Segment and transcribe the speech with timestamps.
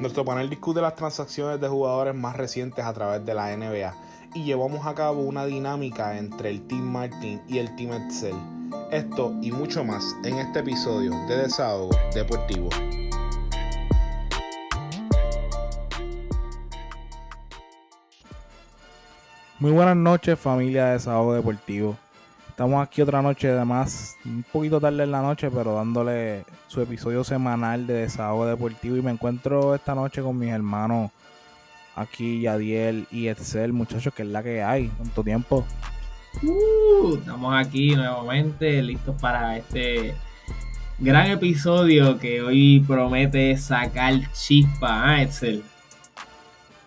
[0.00, 3.92] Nuestro panel discute las transacciones de jugadores más recientes a través de la NBA
[4.32, 8.36] y llevamos a cabo una dinámica entre el Team Martin y el Team Excel.
[8.92, 12.68] Esto y mucho más en este episodio de Desahogo Deportivo.
[19.58, 21.96] Muy buenas noches familia de Desahogo Deportivo.
[22.50, 27.24] Estamos aquí otra noche, además, un poquito tarde en la noche, pero dándole su episodio
[27.24, 28.96] semanal de Desahogo Deportivo.
[28.96, 31.10] Y me encuentro esta noche con mis hermanos
[31.96, 35.66] aquí, Yadiel y Excel, muchachos, que es la que hay, tanto tiempo.
[36.42, 40.14] Uh, estamos aquí nuevamente, listos para este
[40.98, 45.64] gran episodio que hoy promete sacar chispa, ¿eh, Excel?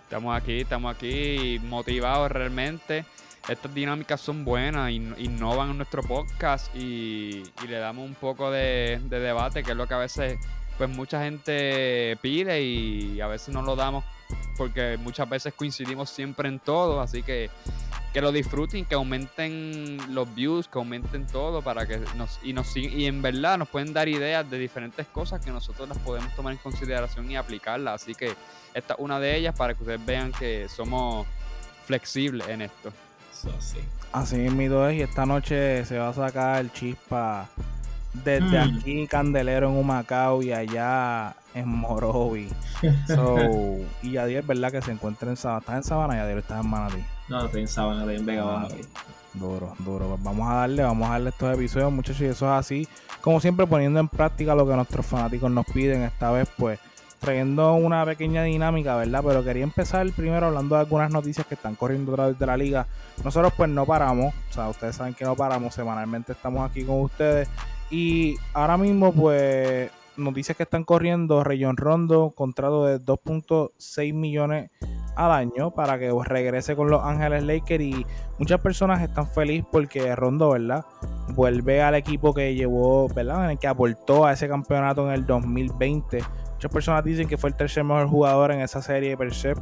[0.03, 3.03] Estamos aquí, estamos aquí motivados realmente
[3.47, 9.63] estas dinámicas son buenas, innovan en nuestro podcast y, le damos un poco de, debate,
[9.63, 10.37] que es lo que a veces
[10.77, 14.03] pues mucha gente pide y a veces no lo damos
[14.57, 17.49] porque muchas veces coincidimos siempre en todo, así que
[18.13, 22.75] que lo disfruten, que aumenten los views, que aumenten todo para que nos y nos
[22.75, 26.53] y en verdad nos pueden dar ideas de diferentes cosas que nosotros las podemos tomar
[26.53, 28.35] en consideración y aplicarlas, así que
[28.73, 31.25] esta es una de ellas para que ustedes vean que somos
[31.85, 32.91] flexibles en esto.
[34.11, 37.47] Así mismo es, y esta noche se va a sacar el chispa
[38.13, 38.77] desde hmm.
[38.77, 42.49] aquí, Candelero en Humacao y allá en Morovi.
[43.07, 43.37] So,
[44.01, 44.71] y Yadier, ¿verdad?
[44.71, 45.59] Que se encuentra en Sabana.
[45.59, 46.39] ¿Estás en Sabana, Yadier?
[46.39, 47.03] ¿Estás en Manatí?
[47.29, 48.67] No, estoy en Sabana, estoy en Vega Baja.
[49.33, 50.07] Duro, duro.
[50.07, 52.87] Pues vamos a darle, vamos a darle estos episodios, muchachos, y eso es así.
[53.21, 56.01] Como siempre, poniendo en práctica lo que nuestros fanáticos nos piden.
[56.01, 56.79] Esta vez, pues,
[57.21, 59.23] trayendo una pequeña dinámica, ¿verdad?
[59.25, 62.57] Pero quería empezar primero hablando de algunas noticias que están corriendo a través de la
[62.57, 62.87] liga.
[63.23, 66.99] Nosotros pues no paramos, o sea, ustedes saben que no paramos, semanalmente estamos aquí con
[67.01, 67.47] ustedes.
[67.91, 74.71] Y ahora mismo pues noticias que están corriendo, Rayon Rondo, contrato de 2.6 millones
[75.15, 78.05] al año para que regrese con los Ángeles Lakers y
[78.39, 80.85] muchas personas están felices porque Rondo, ¿verdad?
[81.35, 83.45] Vuelve al equipo que llevó, ¿verdad?
[83.45, 86.23] En el que aportó a ese campeonato en el 2020
[86.61, 89.55] Muchas personas dicen que fue el tercer mejor jugador en esa serie per se.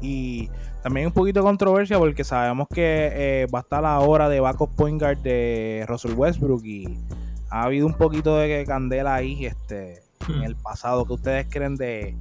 [0.00, 0.48] Y
[0.80, 4.38] también un poquito de controversia porque sabemos que eh, va a estar la hora de
[4.38, 7.00] backup point guard de Russell Westbrook y
[7.50, 10.42] ha habido un poquito de candela ahí este, en hmm.
[10.44, 11.04] el pasado.
[11.04, 12.14] ¿Qué ustedes creen de,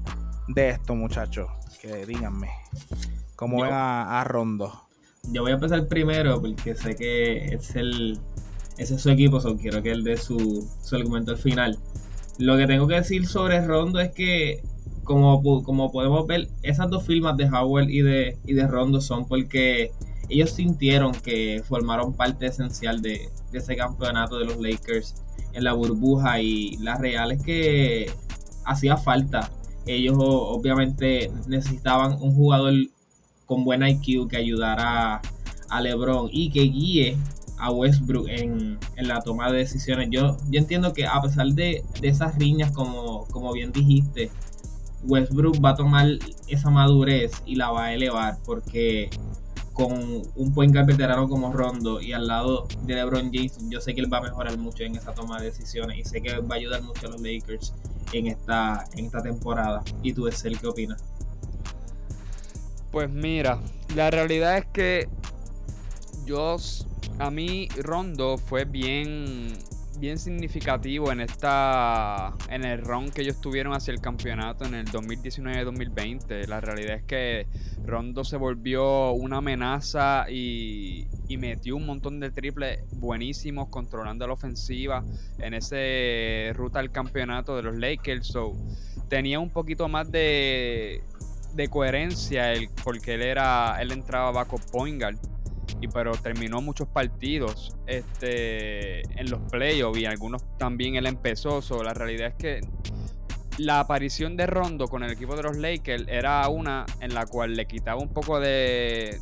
[0.55, 1.45] esto, muchachos?
[1.79, 2.49] Que díganme.
[3.35, 4.73] ¿Cómo ven a, Rondo?
[5.31, 8.19] Yo voy a empezar primero porque sé que es el,
[8.75, 11.77] ese es su equipo, so quiero que él dé su, su argumento al final.
[12.39, 14.63] Lo que tengo que decir sobre Rondo es que,
[15.03, 19.27] como, como podemos ver, esas dos firmas de Howell y de, y de Rondo son
[19.27, 19.91] porque
[20.29, 25.15] ellos sintieron que formaron parte esencial de, ese campeonato de los Lakers
[25.53, 28.11] en la burbuja y la real es que
[28.65, 29.51] hacía falta.
[29.85, 32.73] Ellos obviamente necesitaban un jugador
[33.45, 35.21] con buen IQ que ayudara
[35.69, 37.17] a LeBron y que guíe
[37.57, 40.09] a Westbrook en, la toma de decisiones.
[40.11, 44.31] Yo, yo entiendo que a pesar de, esas riñas, como, como bien dijiste,
[45.03, 46.07] Westbrook va a tomar
[46.47, 49.09] esa madurez y la va a elevar porque
[49.73, 53.95] con un point guard veterano como Rondo y al lado de LeBron James, yo sé
[53.95, 56.55] que él va a mejorar mucho en esa toma de decisiones y sé que va
[56.55, 57.73] a ayudar mucho a los Lakers
[58.13, 59.83] en esta, en esta temporada.
[60.03, 61.03] ¿Y tú, el qué opinas?
[62.91, 63.59] Pues mira,
[63.95, 65.09] la realidad es que
[66.25, 66.57] yo
[67.19, 69.53] a mí Rondo fue bien
[69.99, 74.85] bien significativo en esta en el run que ellos tuvieron hacia el campeonato en el
[74.87, 76.47] 2019-2020.
[76.47, 77.47] La realidad es que
[77.85, 81.07] Rondo se volvió una amenaza y,
[81.37, 85.03] metió un montón de triples buenísimos controlando la ofensiva
[85.39, 88.27] en ese ruta al campeonato de los Lakers.
[88.27, 88.53] So,
[89.09, 91.01] tenía un poquito más de,
[91.55, 92.53] de coherencia
[92.83, 95.01] porque él era él entraba bajo point
[95.81, 101.61] y pero terminó muchos partidos este, en los playoffs y algunos también él empezó.
[101.83, 102.61] la realidad es que
[103.57, 107.53] la aparición de Rondo con el equipo de los Lakers era una en la cual
[107.53, 109.19] le quitaba un poco de,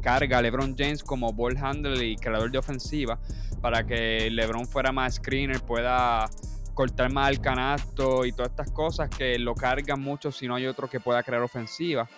[0.00, 3.18] carga a LeBron James como ball handler y creador de ofensiva
[3.60, 6.30] para que LeBron fuera más screener, pueda
[6.72, 10.66] cortar más el canasto y todas estas cosas que lo cargan mucho si no hay
[10.66, 12.08] otro que pueda crear ofensiva.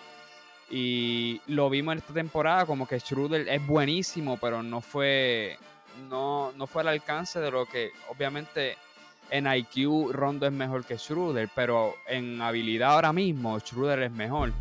[0.71, 5.57] Y lo vimos en esta temporada como que Schroeder es buenísimo, pero no fue,
[6.09, 8.77] no, no fue al alcance de lo que obviamente
[9.29, 14.53] en IQ Rondo es mejor que Schroeder, pero en habilidad ahora mismo Schroeder es mejor.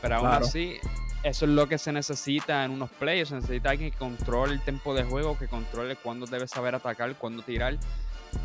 [0.00, 0.78] Pero aún así,
[1.22, 3.28] eso es lo que se necesita en unos playoffs.
[3.28, 7.14] Se necesita alguien que controle el tiempo de juego, que controle cuándo debe saber atacar,
[7.16, 7.76] cuándo tirar.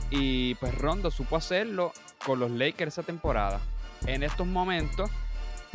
[0.10, 1.94] Y pues Rondo supo hacerlo
[2.26, 3.62] con los Lakers esa temporada.
[4.08, 5.10] en estos momentos,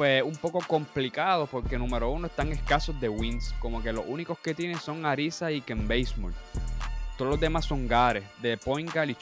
[0.01, 3.55] pues un poco complicado porque número uno están escasos de wins.
[3.59, 6.35] Como que los únicos que tienen son Arisa y Ken Basemore.
[7.19, 9.15] Todos los demás son Gares, de Point y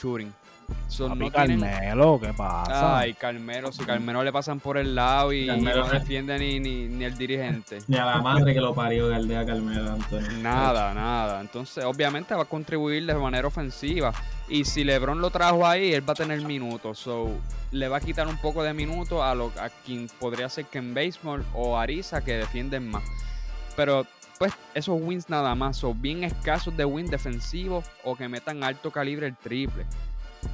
[0.88, 2.99] Son, no Carmelo, ¿qué pasa?
[2.99, 7.17] Ay, Carmelo, si Carmelo le pasan por el lado y, no defiende ni, ni, el
[7.17, 7.79] dirigente.
[7.88, 10.31] Ni a la madre que lo parió Galdea Carmelo, Antonio.
[10.43, 11.41] Nada, nada.
[11.41, 14.12] Entonces, obviamente va a contribuir de manera ofensiva.
[14.49, 16.99] Y si LeBron lo trajo ahí, él va a tener minutos.
[16.99, 17.31] So,
[17.70, 20.94] le va a quitar un poco de minutos a, lo, a quien podría ser Ken
[20.94, 23.05] Baseball o Arisa que defienden más.
[23.76, 24.06] Pero
[24.38, 28.91] pues esos wins nada más son bien escasos de wins defensivos o que metan alto
[28.91, 29.85] calibre el triple.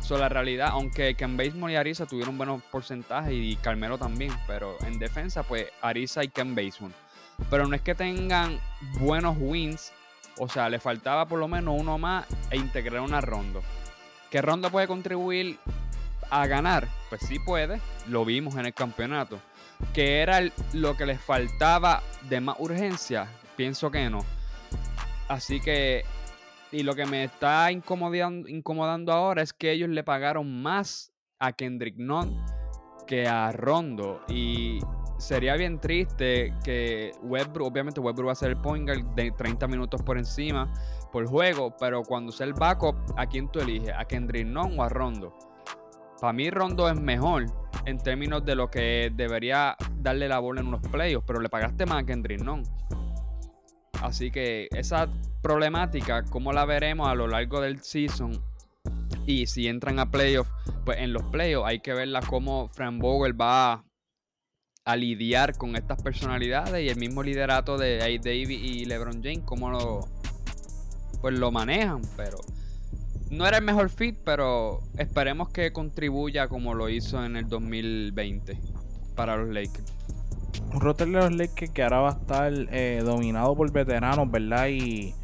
[0.01, 4.77] So, la realidad, aunque Ken Basemore y Arisa tuvieron buenos porcentajes y Carmelo también, pero
[4.87, 6.95] en defensa, pues Arisa y Ken Basemore.
[7.51, 8.61] Pero no es que tengan
[9.01, 9.93] buenos wins,
[10.39, 13.61] o sea, le faltaba por lo menos uno más e integrar una ronda.
[14.31, 15.59] ¿Qué ronda puede contribuir
[16.31, 16.89] a ganar?
[17.09, 19.41] Pues sí puede, lo vimos en el campeonato.
[19.93, 20.41] ¿Que era
[20.73, 23.27] lo que les faltaba de más urgencia?
[23.57, 24.25] Pienso que no.
[25.29, 26.05] Así que
[26.75, 31.97] y lo que me está incomodando, ahora es que ellos le pagaron más a Kendrick
[31.97, 32.45] Nunn
[33.07, 34.21] que a Rondo.
[34.27, 34.81] Y
[35.17, 39.69] sería bien triste que Westbrook, obviamente Westbrook va a ser el point guard de 30
[39.69, 40.73] minutos por encima
[41.13, 43.95] por juego, pero cuando sea el backup, ¿a quién tú eliges?
[43.97, 45.33] ¿A Kendrick Nunn o a Rondo?
[46.21, 47.47] Para mí Rondo es mejor
[47.87, 51.87] en términos de lo que debería darle la bola en unos playoffs, pero le pagaste
[51.87, 52.65] más a Kendrick Nunn.
[54.05, 55.09] Así que esa
[55.41, 58.39] problemática, ¿cómo la veremos a lo largo del season?
[59.25, 60.51] Y si entran a playoffs,
[60.85, 63.83] pues en los playoffs hay que verla cómo Fran Vogel va
[64.85, 68.23] a, lidiar con estas personalidades y el mismo liderato de A.
[68.23, 70.01] Davis y LeBron James, cómo lo,
[71.23, 72.03] pues lo manejan.
[72.15, 72.37] Pero
[73.31, 78.61] no era el mejor fit, pero esperemos que contribuya como lo hizo en el 2020
[79.17, 79.95] para los Lakers
[80.73, 84.69] un roster de los Lakers que ahora va a estar eh, dominado por veteranos, ¿verdad?
[84.69, 85.15] Y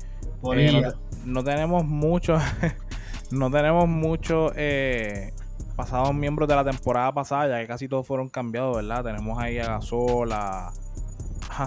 [0.55, 0.93] eh,
[1.25, 2.43] no, tenemos muchos,
[3.31, 5.33] no tenemos muchos eh,
[5.77, 9.05] pasados miembros de la temporada pasada, ya que casi todos fueron cambiados, ¿verdad?
[9.05, 10.73] Tenemos ahí a Gasol, a,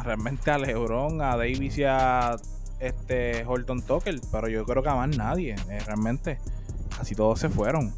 [0.03, 2.35] realmente a LeBron, a Davis y a
[2.79, 5.55] este Horton Tucker, pero yo creo que a más nadie,
[5.85, 6.37] realmente.
[6.97, 7.93] Casi todos se fueron.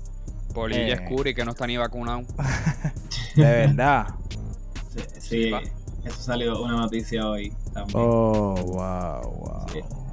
[0.53, 2.21] Polilla Scuri que no está ni vacunado.
[3.35, 4.07] de verdad.
[5.19, 5.51] Sí,
[6.03, 7.99] eso salió una noticia hoy también.
[7.99, 9.65] Oh, wow, wow.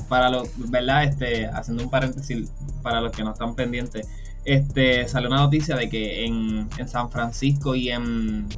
[0.08, 1.04] Para los, ¿verdad?
[1.04, 2.50] Este, haciendo un paréntesis
[2.82, 4.08] para los que no están pendientes,
[4.44, 8.48] este, salió una noticia de que en, San Francisco y en,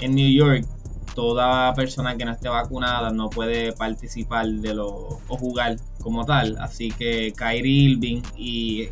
[0.00, 0.66] en New York
[1.14, 4.88] toda persona que no esté vacunada no puede participar de lo
[5.28, 6.56] o jugar como tal.
[6.58, 8.88] Así que Kyrie Irving y,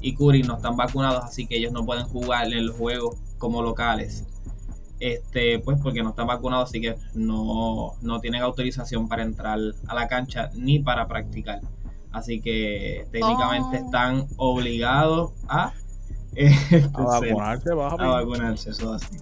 [0.00, 3.62] y Curry no están vacunados, así que ellos no pueden jugar en los juegos como
[3.62, 4.26] locales
[5.00, 9.58] este, pues porque no están vacunados, así que no, tienen autorización para entrar
[9.88, 11.60] a la cancha ni para practicar.
[12.12, 13.84] Así que técnicamente oh.
[13.84, 15.72] están obligados a,
[16.34, 19.16] este, a vacunarse, a vacunarse, eso así.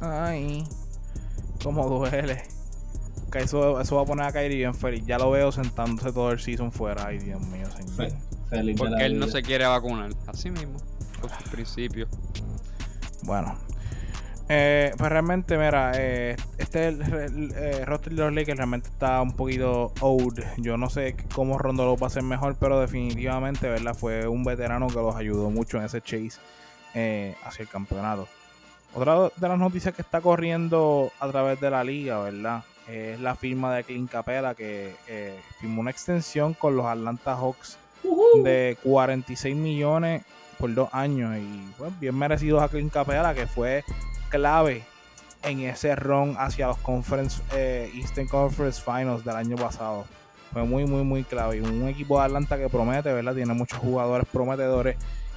[0.00, 0.64] Ay,
[1.62, 2.42] cómo duele.
[3.32, 5.04] Que eso, eso va a poner a Kyrie bien feliz.
[5.06, 7.06] Ya lo veo sentándose todo el season fuera.
[7.06, 8.12] Ay, Dios mío, señor.
[8.48, 10.10] feliz Porque él no se quiere vacunar.
[10.26, 10.78] Así mismo,
[11.20, 12.08] por sus principios.
[13.24, 13.54] Bueno,
[14.50, 19.32] eh, pues realmente, mira, eh, este el, eh, roster de los Lakers realmente está un
[19.32, 20.42] poquito old.
[20.56, 23.94] Yo no sé cómo Rondo lo va a hacer mejor, pero definitivamente, ¿verdad?
[23.94, 26.40] Fue un veterano que los ayudó mucho en ese chase
[26.94, 28.26] eh, hacia el campeonato.
[28.94, 32.64] Otra de las noticias que está corriendo a través de la liga, ¿verdad?
[32.88, 34.94] Es la firma de Clint Capela que
[35.60, 37.78] firmó una extensión con los Atlanta Hawks
[38.42, 40.22] de 46 millones
[40.58, 43.84] por dos años y pues, bien merecidos a Clint Capela que fue
[44.28, 44.84] clave
[45.42, 50.06] en ese run hacia los conference, eh, Eastern Conference Finals del año pasado.
[50.52, 51.58] Fue muy, muy, muy clave.
[51.58, 53.34] Y un equipo de Atlanta que promete, ¿verdad?
[53.34, 54.96] Tiene muchos jugadores prometedores.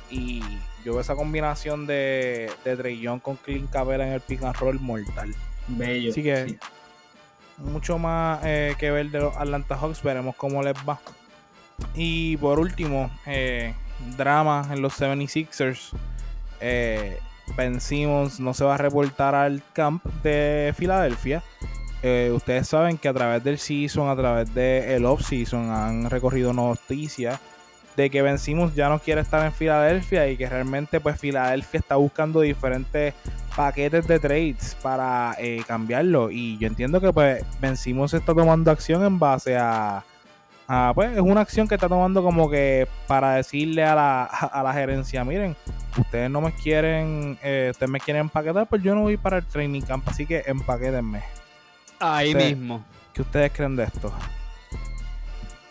[0.09, 0.41] Y
[0.83, 4.79] yo veo esa combinación de, de Trey con Clint Capela en el pick and roll
[4.79, 5.33] mortal.
[5.67, 6.11] Bello.
[6.11, 6.57] Así que
[7.57, 10.01] mucho más eh, que ver de los Atlanta Hawks.
[10.01, 10.99] Veremos cómo les va.
[11.95, 13.73] Y por último, eh,
[14.17, 15.91] drama en los 76ers.
[16.59, 17.19] Eh,
[17.55, 21.43] Ben Simmons no se va a reportar al camp de Filadelfia.
[22.03, 27.39] Eh, ustedes saben que a través del season, a través del off-season, han recorrido noticias
[27.95, 31.79] de que Ben Simmons ya no quiere estar en Filadelfia y que realmente pues Filadelfia
[31.79, 33.13] está buscando diferentes
[33.55, 36.31] paquetes de trades para eh, cambiarlo.
[36.31, 40.03] Y yo entiendo que pues Ben Simmons está tomando acción en base a,
[40.73, 44.63] Ah, pues es una acción que está tomando como que para decirle a la, a
[44.63, 45.57] la gerencia, miren,
[45.97, 49.45] ustedes no me quieren, eh, ustedes me quieren empaquetar, pues yo no voy para el
[49.45, 51.23] training camp, así que empaquétenme.
[51.99, 52.85] Ahí Ustedes- mismo.
[53.13, 54.13] ¿Qué ustedes creen de esto?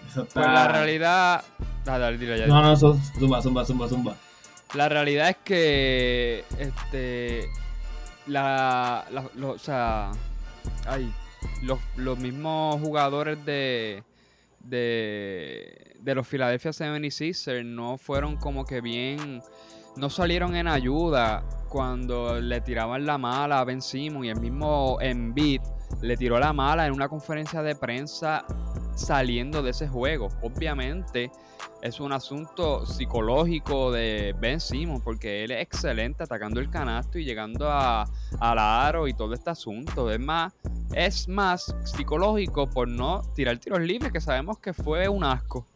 [0.07, 0.35] Eso está...
[0.35, 1.45] Pues la realidad.
[1.87, 2.47] Ah, dale, dile ya.
[2.47, 4.15] No, no, eso- zumba, zumba, zumba, zumba.
[4.75, 6.45] La realidad es que.
[6.59, 7.49] Este.
[8.27, 9.05] La.
[9.11, 10.11] la- lo- o sea.
[10.87, 11.11] Ay.
[11.63, 14.03] Los, los mismos jugadores de.
[14.71, 15.97] De.
[16.01, 19.43] De los Philadelphia 76ers no fueron como que bien.
[19.97, 24.99] No salieron en ayuda cuando le tiraban la mala a Ben Simmons y el mismo
[25.01, 25.61] Embiid
[26.01, 28.47] le tiró la mala en una conferencia de prensa
[29.01, 30.29] saliendo de ese juego.
[30.43, 31.31] Obviamente
[31.83, 37.25] es un asunto psicológico de Ben Simmons porque él es excelente atacando el canasto y
[37.25, 38.03] llegando a,
[38.39, 40.11] al aro y todo este asunto.
[40.11, 40.53] Es más,
[40.95, 45.67] es más psicológico por no tirar tiros libres, que sabemos que fue un asco.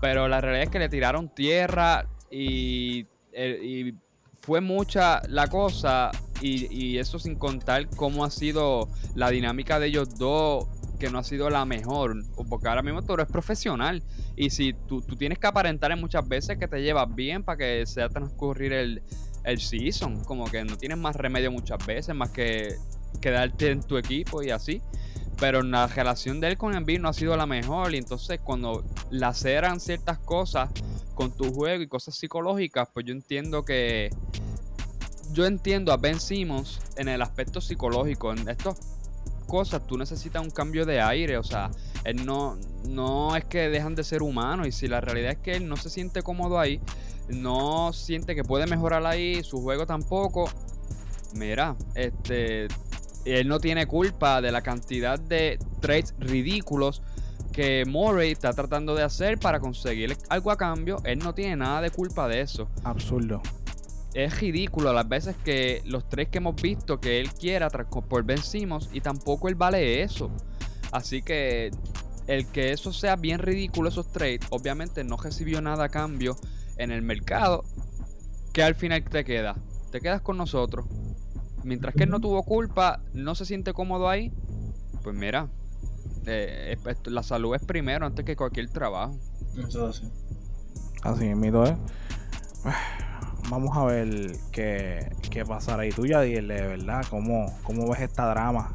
[0.00, 3.92] Pero la realidad es que le tiraron tierra y, eh,
[4.40, 6.10] fue mucha la cosa.
[6.40, 10.66] Y, y eso sin contar cómo ha sido la dinámica de ellos dos,
[10.98, 12.16] que no ha sido la mejor.
[12.48, 14.02] Porque ahora mismo tú eres profesional.
[14.36, 17.58] Y si tú, tú tienes que aparentar en muchas veces que te llevas bien para
[17.58, 19.02] que sea transcurrir el,
[19.44, 20.24] el season.
[20.24, 22.76] Como que no tienes más remedio muchas veces, más que
[23.20, 24.82] quedarte en tu equipo y así.
[25.38, 27.94] Pero la relación de él con Embiid no ha sido la mejor.
[27.94, 30.70] Y entonces cuando laceran ciertas cosas
[31.14, 34.10] con tu juego y cosas psicológicas, pues yo entiendo que...
[35.32, 38.32] Yo entiendo a Ben Simmons en el aspecto psicológico.
[38.32, 38.78] En estas
[39.44, 41.38] cosas tú necesitas un cambio de aire.
[41.38, 41.70] O sea,
[42.04, 42.58] él no,
[42.88, 44.66] no es que dejan de ser humanos.
[44.66, 46.80] Y si la realidad es que él no se siente cómodo ahí,
[47.28, 50.50] no siente que puede mejorar ahí, su juego tampoco.
[51.34, 52.68] Mira, este,
[53.24, 57.02] él no tiene culpa de la cantidad de trades ridículos
[57.52, 60.98] que Murray está tratando de hacer para conseguir algo a cambio.
[61.04, 62.68] Él no tiene nada de culpa de eso.
[62.82, 63.40] Absurdo.
[64.14, 68.38] Es ridículo las veces que los tres que hemos visto que él quiera por Ben
[68.42, 70.30] Simmons y tampoco él vale eso.
[70.92, 71.72] Así que
[72.28, 76.36] el que eso sea bien ridículo esos trades, obviamente no recibió nada a cambio
[76.76, 77.64] en el mercado.
[78.52, 79.56] Que al final te queda?
[79.90, 80.86] Te quedas con nosotros.
[81.64, 84.32] Mientras que él no tuvo culpa, no se siente cómodo ahí,
[85.02, 85.48] pues mira,
[86.26, 89.18] eh, es- es- la salud es primero antes que cualquier trabajo.
[89.56, 90.08] Eso sí.
[91.02, 91.76] Así mismo, ¿eh?
[93.50, 95.90] Vamos a ver qué, qué pasará ahí.
[95.90, 97.04] Tú ya dile, ¿verdad?
[97.10, 98.74] ¿Cómo, ¿Cómo ves esta drama?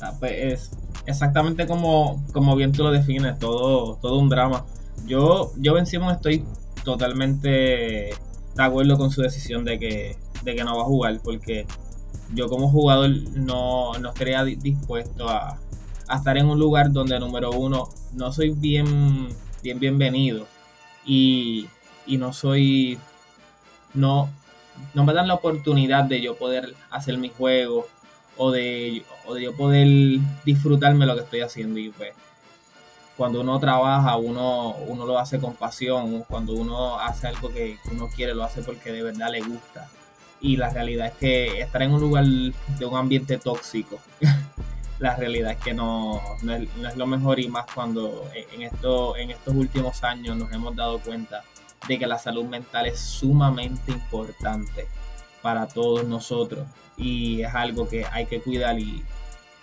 [0.00, 0.70] Ah, pues es
[1.06, 4.64] exactamente como, como bien tú lo defines, todo, todo un drama.
[5.06, 6.44] Yo, yo Ben Simmons estoy
[6.84, 8.14] totalmente de
[8.62, 11.66] acuerdo con su decisión de que, de que no va a jugar, porque
[12.34, 15.56] yo como jugador no, no estaría di- dispuesto a,
[16.08, 19.28] a estar en un lugar donde, número uno, no soy bien,
[19.62, 20.46] bien bienvenido
[21.06, 21.68] y,
[22.06, 22.98] y no soy,
[23.94, 24.28] no,
[24.94, 27.86] no me dan la oportunidad de yo poder hacer mi juego
[28.36, 29.88] o de, o de yo poder
[30.44, 31.78] disfrutarme lo que estoy haciendo.
[31.78, 32.12] Y pues
[33.16, 38.08] cuando uno trabaja uno, uno lo hace con pasión, cuando uno hace algo que uno
[38.14, 39.88] quiere lo hace porque de verdad le gusta.
[40.40, 43.98] Y la realidad es que estar en un lugar de un ambiente tóxico
[45.00, 47.40] la realidad es que no, no es lo mejor.
[47.40, 51.44] Y más cuando en, esto, en estos últimos años nos hemos dado cuenta
[51.86, 54.86] de que la salud mental es sumamente importante
[55.42, 56.66] para todos nosotros
[56.96, 59.04] y es algo que hay que cuidar y,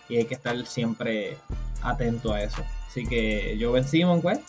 [0.07, 1.37] y hay que estar siempre
[1.81, 2.63] atento a eso.
[2.87, 4.39] Así que yo Ben Simon, pues,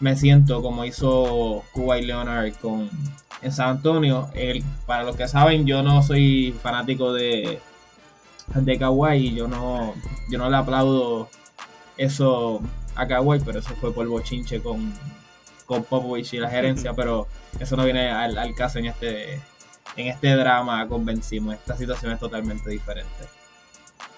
[0.00, 2.88] me siento como hizo Kuwait Leonard con,
[3.42, 4.28] en San Antonio.
[4.34, 7.60] El- para los que saben, yo no soy fanático de,
[8.54, 9.94] de Kawhi y yo no,
[10.30, 11.28] yo no le aplaudo
[11.98, 12.60] eso
[12.96, 14.92] a Kawhi, pero eso fue por bochinche con,
[15.66, 17.26] con Popovich y la gerencia, pero
[17.58, 19.34] eso no viene al, al caso en este,
[19.96, 21.58] en este drama con Ben Simmons.
[21.58, 23.24] Esta situación es totalmente diferente.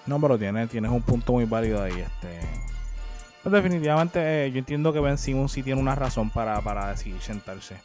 [0.05, 1.99] No, pero tienes, tienes un punto muy válido ahí.
[1.99, 2.39] Este.
[3.41, 7.21] Pues definitivamente eh, yo entiendo que Ben Simmons sí tiene una razón para, para decidir
[7.21, 7.77] sentarse.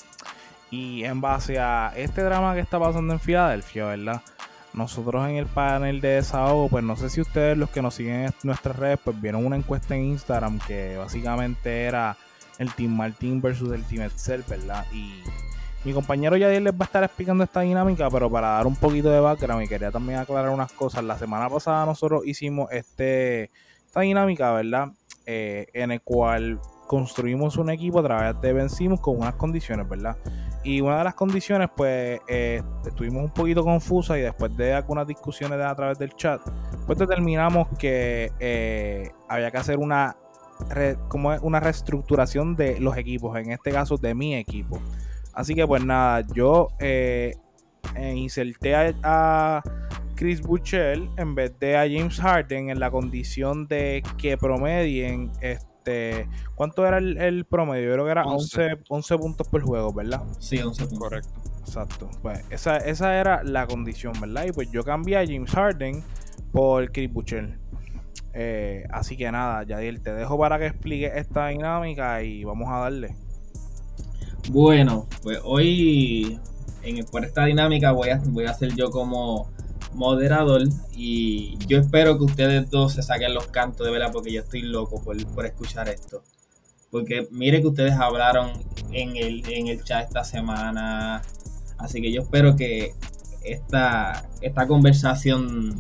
[0.71, 4.23] Y en base a este drama que está pasando en Filadelfia, ¿verdad?
[4.73, 8.27] Nosotros en el panel de desahogo, pues no sé si ustedes los que nos siguen
[8.27, 12.17] en nuestras redes, pues vieron una encuesta en Instagram que básicamente era
[12.61, 14.87] el Team Martin versus el Team Excel, ¿verdad?
[14.93, 15.23] Y
[15.83, 19.11] mi compañero Yadier les va a estar explicando esta dinámica, pero para dar un poquito
[19.11, 21.03] de background y quería también aclarar unas cosas.
[21.03, 23.51] La semana pasada nosotros hicimos este,
[23.87, 24.93] esta dinámica, ¿verdad?
[25.25, 30.19] Eh, en el cual construimos un equipo a través de vencimos con unas condiciones, ¿verdad?
[30.63, 35.07] Y una de las condiciones, pues, eh, estuvimos un poquito confusas y después de algunas
[35.07, 36.43] discusiones a través del chat,
[36.87, 40.15] pues determinamos que eh, había que hacer una
[41.09, 44.81] como es una reestructuración de los equipos, en este caso de mi equipo.
[45.33, 47.35] Así que pues nada, yo eh,
[47.95, 49.63] eh inserté a,
[50.17, 56.29] Chris Buchel en vez de a James Harden en la condición de que promedien este
[56.55, 57.89] ¿cuánto era el, promedio?
[57.89, 58.81] Yo creo que era 11.
[58.89, 60.23] 11, puntos por juego, ¿verdad?
[60.39, 60.99] Sí, 11 puntos.
[60.99, 61.31] Correcto.
[61.61, 62.11] Exacto.
[62.23, 64.45] Pues esa, esa era la condición, ¿verdad?
[64.47, 66.03] Y pues yo cambié a James Harden
[66.53, 67.60] por Chris Buchel.
[68.33, 72.79] Eh, así que nada, Yadiel, te dejo para que explique esta dinámica y vamos a
[72.79, 73.17] darle.
[74.51, 76.41] Bueno, pues hoy
[76.83, 79.51] en, por esta dinámica voy a, voy a ser yo como
[79.93, 84.41] moderador y yo espero que ustedes dos se saquen los cantos de vela porque yo
[84.41, 86.23] estoy loco por, por escuchar esto.
[86.91, 88.51] Porque mire que ustedes hablaron
[88.93, 91.23] en el, en el chat esta semana.
[91.79, 92.95] Así que yo espero que
[93.45, 95.77] esta, esta conversación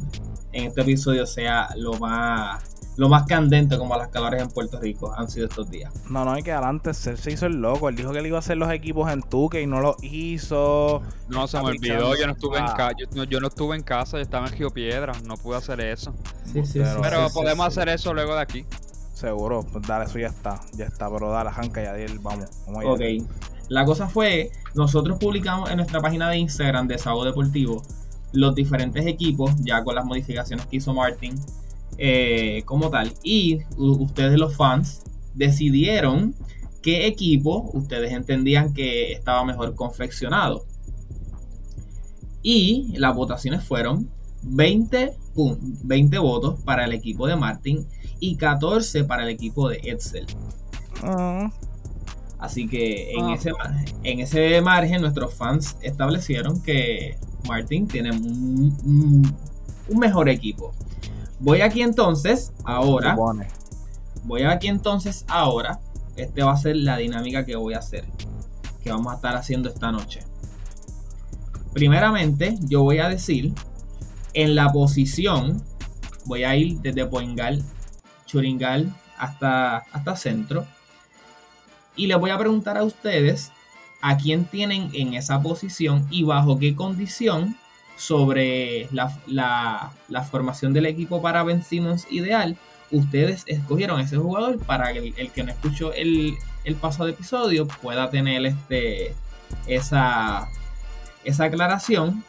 [0.52, 2.64] en este episodio sea lo más
[2.96, 5.90] lo más candente como las calores en Puerto Rico han sido estos días.
[6.10, 7.88] No, no, hay que adelante, él se hizo el loco.
[7.88, 11.00] Él dijo que le iba a hacer los equipos en Tuque y no lo hizo.
[11.28, 12.92] No, se me olvidó, yo no estuve en casa,
[13.26, 16.12] yo, no estuve en casa, yo estaba en Río Piedra, no pude hacer eso.
[16.44, 18.66] Sí, sí, pero, pero podemos hacer eso luego de aquí.
[19.14, 23.00] Seguro, pues dale, eso ya está, ya está, pero dale, Hanka, ya vamos, vamos Ok,
[23.68, 27.82] la cosa fue, nosotros publicamos en nuestra página de Instagram de Sábado Deportivo
[28.32, 31.34] los diferentes equipos, ya con las modificaciones que hizo Martin,
[31.98, 33.12] eh, como tal.
[33.22, 35.02] Y ustedes los fans
[35.34, 36.34] decidieron
[36.82, 40.64] qué equipo ustedes entendían que estaba mejor confeccionado.
[42.42, 44.10] Y las votaciones fueron
[44.42, 45.14] 20,
[45.84, 47.86] 20 votos para el equipo de Martin
[48.18, 50.26] y 14 para el equipo de Edsel.
[51.02, 51.50] Ah.
[52.40, 53.52] Así que en, ese,
[54.02, 59.36] en ese margen nuestros fans establecieron que Martin tiene un,
[59.94, 60.72] mejor equipo.
[61.38, 63.16] Voy aquí entonces, ahora.
[64.24, 65.80] Voy aquí entonces, ahora.
[66.16, 68.04] Este va a ser la dinámica que voy a hacer.
[68.82, 70.20] Que vamos a estar haciendo esta noche.
[71.74, 73.52] Primeramente, yo voy a decir
[74.32, 75.62] en la posición.
[76.24, 77.62] Voy a ir desde Poingal,
[78.24, 80.66] Churingal hasta, hasta centro.
[82.00, 83.52] Y les voy a preguntar a ustedes
[84.00, 87.58] a quién tienen en esa posición y bajo qué condición
[87.98, 89.92] sobre la,
[90.30, 92.56] formación del equipo para Ben Simmons ideal,
[92.90, 98.08] ustedes escogieron ese jugador para que el, que no escuchó el, el, pasado episodio pueda
[98.08, 99.14] tener este,
[99.66, 100.48] esa,
[101.22, 102.24] esa aclaración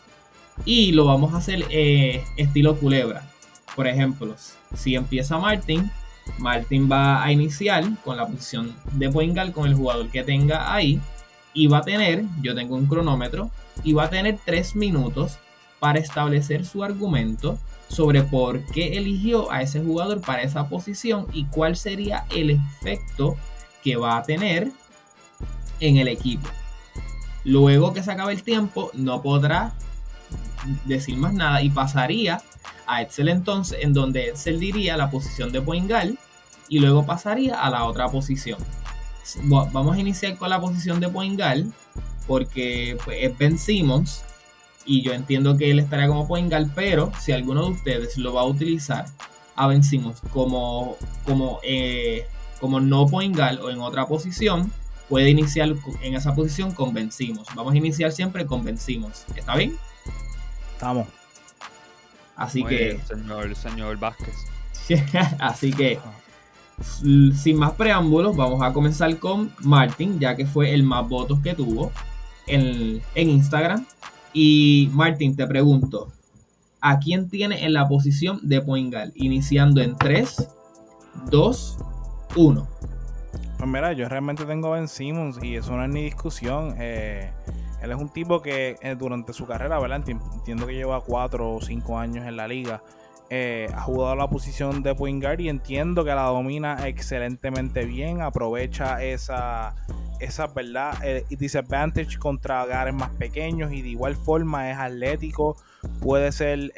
[0.65, 3.25] y lo vamos a hacer eh, estilo culebra.
[3.73, 4.35] Por ejemplo,
[4.75, 5.89] si empieza Martin,
[6.37, 10.99] Martin va a iniciar con la posición de point con el jugador que tenga ahí
[11.53, 13.49] y va a tener, yo tengo un cronómetro,
[13.83, 15.37] y va a tener tres minutos
[15.79, 17.57] para establecer su argumento
[17.87, 23.35] sobre por qué eligió a ese jugador para esa posición y cuál sería el efecto
[23.83, 24.71] que va a tener
[25.79, 26.47] en el equipo.
[27.43, 29.73] Luego que se acabe el tiempo, no podrá
[30.85, 32.41] decir más nada y pasaría
[32.93, 36.17] a Excel entonces, en donde Excel diría la posición de Poingal
[36.69, 38.57] y luego pasaría a la otra posición
[39.43, 41.71] vamos a iniciar con la posición de Poingal,
[42.27, 44.23] porque pues, es Ben Simmons,
[44.85, 48.41] y yo entiendo que él estará como Poingal, pero si alguno de ustedes lo va
[48.41, 49.05] a utilizar
[49.55, 52.25] a Ben Simmons como, como, eh,
[52.59, 54.71] como no Poingal o en otra posición,
[55.07, 57.47] puede iniciar en esa posición con Ben Simmons.
[57.53, 59.25] Vamos a iniciar siempre con Ben Simmons.
[59.35, 59.77] ¿Está bien?
[60.73, 61.20] Estamos.
[62.35, 62.99] Así que.
[63.07, 64.35] señor, señor Vázquez.
[65.39, 65.99] así que
[66.81, 71.53] sin más preámbulos, vamos a comenzar con Martin, ya que fue el más votos que
[71.53, 71.91] tuvo
[72.47, 73.85] en, Instagram.
[74.33, 76.11] Y Martin, te pregunto,
[76.79, 79.11] ¿a quién tiene en la posición de Poingal?
[79.15, 80.47] Iniciando en 3,
[81.29, 81.77] 2,
[82.35, 82.67] 1.
[83.57, 86.75] Pues mira, yo realmente tengo a Ben Simmons y eso no es ni discusión.
[86.79, 87.31] Eh,
[87.81, 90.03] él es un tipo que eh, durante su carrera, ¿verdad?
[90.07, 92.83] Entiendo que lleva 4 o 5 años en la liga
[93.33, 98.21] eh, ha jugado la posición de point guard y entiendo que la domina excelentemente bien,
[98.21, 99.73] aprovecha esa,
[100.19, 105.55] esa verdad, eh, disadvantage contra guards más pequeños y de igual forma es atlético,
[106.01, 106.73] puede ser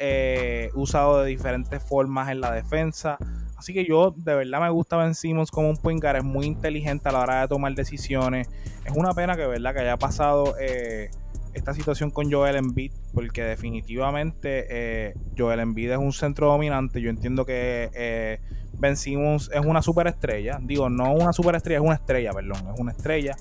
[0.74, 3.18] usado de diferentes formas en la defensa.
[3.56, 6.46] Así que yo de verdad me gusta Ben Simmons como un point guard, es muy
[6.46, 8.48] inteligente a la hora de tomar decisiones.
[8.84, 9.74] Es una pena que, ¿verdad?
[9.74, 11.10] que haya pasado eh,
[11.54, 17.00] esta situación con Joel Embiid, porque definitivamente eh, Joel Embiid es un centro dominante.
[17.00, 18.40] Yo entiendo que eh,
[18.78, 20.58] Ben Simmons es una superestrella.
[20.60, 23.36] Digo, no una superestrella, es una estrella, perdón, es una estrella.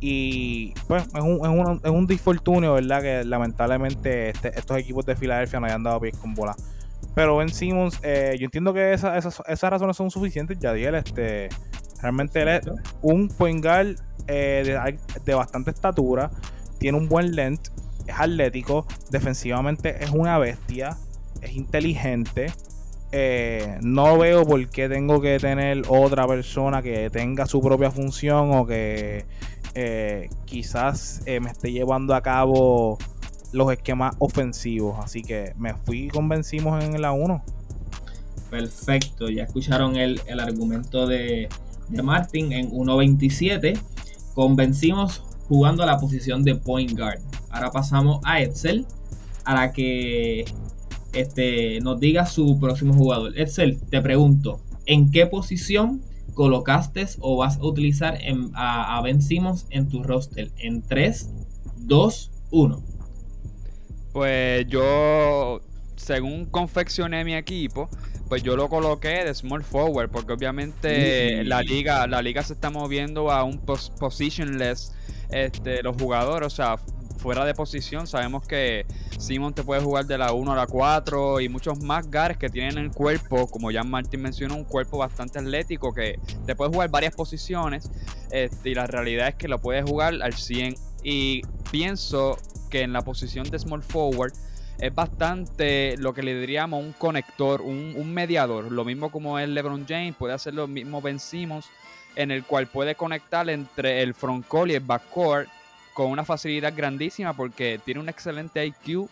[0.00, 3.02] Y pues es un, es un, es un disfortunio, ¿verdad?
[3.02, 6.56] Que lamentablemente este, estos equipos de Filadelfia no hayan dado pies con bola.
[7.14, 10.94] Pero Ben Simmons, eh, yo entiendo que esa- esas, esas razones son suficientes, Yadiel.
[10.94, 11.48] Este,
[12.00, 12.62] realmente él es
[13.02, 13.96] un point guard
[14.28, 16.30] eh, de, de bastante estatura,
[16.78, 17.68] tiene un buen length,
[18.06, 20.96] es atlético, defensivamente es una bestia,
[21.40, 22.52] es inteligente.
[23.14, 28.54] Eh, no veo por qué tengo que tener otra persona que tenga su propia función
[28.54, 29.26] o que
[29.74, 32.96] eh, quizás eh, me esté llevando a cabo
[33.52, 34.96] los esquemas ofensivos.
[35.02, 37.42] Así que me fui y convencimos en la 1.
[38.50, 41.48] Perfecto, ya escucharon el, el argumento de,
[41.88, 43.78] de Martin en 1.27.
[44.34, 47.20] Convencimos jugando a la posición de point guard.
[47.50, 48.86] Ahora pasamos a Edsel
[49.44, 50.44] para que
[51.12, 53.38] este, nos diga su próximo jugador.
[53.38, 56.02] Edsel, te pregunto, ¿en qué posición
[56.34, 60.50] colocaste o vas a utilizar en- a, a Ben Simmons en tu roster?
[60.58, 61.30] ¿En 3,
[61.78, 62.82] 2, 1?
[64.12, 65.60] Pues yo,
[65.96, 67.88] según confeccioné mi equipo,
[68.28, 71.48] pues yo lo coloqué de small forward, porque obviamente Mm.
[71.48, 74.92] la liga, la liga se está moviendo a un pos- positionless,
[75.30, 76.76] este, los jugadores, o sea,
[77.18, 78.84] fuera de posición, sabemos que
[79.16, 82.48] Simon te puede jugar de la 1 a la 4 y muchos más guards que
[82.48, 86.90] tienen el cuerpo, como ya Martin mencionó, un cuerpo bastante atlético que te puede jugar
[86.90, 87.88] varias posiciones
[88.32, 92.36] este, y la realidad es que lo puedes jugar al 100 y pienso
[92.72, 94.32] que en la posición de small forward
[94.78, 98.72] es bastante lo que le diríamos un conector, un, mediador.
[98.72, 101.18] Lo mismo como es LeBron James, puede hacer lo mismo Ben
[102.16, 105.48] en el cual puede conectar entre el frontcourt y el backcourt
[105.92, 109.08] con una facilidad grandísima porque tiene un excelente IQ,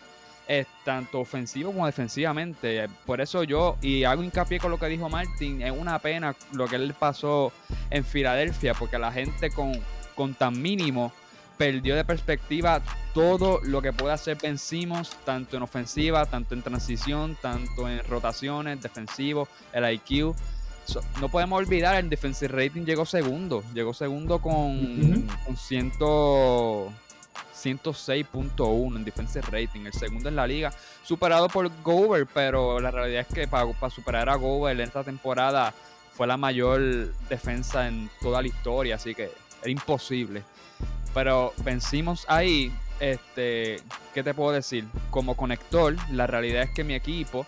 [0.49, 2.88] eh, tanto ofensivo como defensivamente.
[3.05, 6.66] Por eso yo, y hago hincapié con lo que dijo Martin, es una pena lo
[6.66, 7.53] que él pasó
[7.90, 9.73] en Filadelfia, porque la gente con,
[10.14, 11.12] con tan mínimo
[11.61, 12.81] perdió de perspectiva
[13.12, 18.03] todo lo que puede hacer Ben Simmons, tanto en ofensiva, tanto en transición, tanto en
[18.09, 20.35] rotaciones, defensivo, el IQ.
[20.87, 23.62] So- no podemos olvidar, el defensive rating llegó segundo.
[23.75, 25.92] Llegó segundo con 100
[27.53, 29.85] 106.1 en defensive rating.
[29.85, 30.73] El segundo en la liga,
[31.05, 35.05] superado por Gover, pero la realidad es que para, para superar a Gover en esta
[35.05, 35.75] temporada
[36.14, 40.42] fue la mayor defensa en toda la historia, así que era imposible.
[41.14, 43.81] Pero vencimos ahí, este,
[44.14, 44.87] ¿qué te puedo decir?
[45.11, 47.46] Como conector, la realidad es que mi equipo,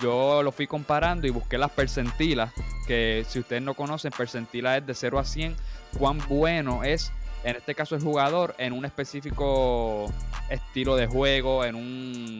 [0.00, 2.52] yo lo fui comparando y busqué las percentilas,
[2.86, 5.56] que si ustedes no conocen, percentila es de 0 a 100,
[5.98, 7.12] cuán bueno es,
[7.44, 10.10] en este caso el jugador, en un específico
[10.48, 12.38] estilo de juego, en un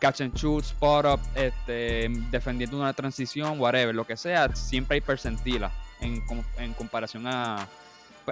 [0.00, 5.00] catch and shoot, spot up, este, defendiendo una transición, whatever, lo que sea, siempre hay
[5.00, 6.22] percentilas en,
[6.58, 7.66] en comparación a,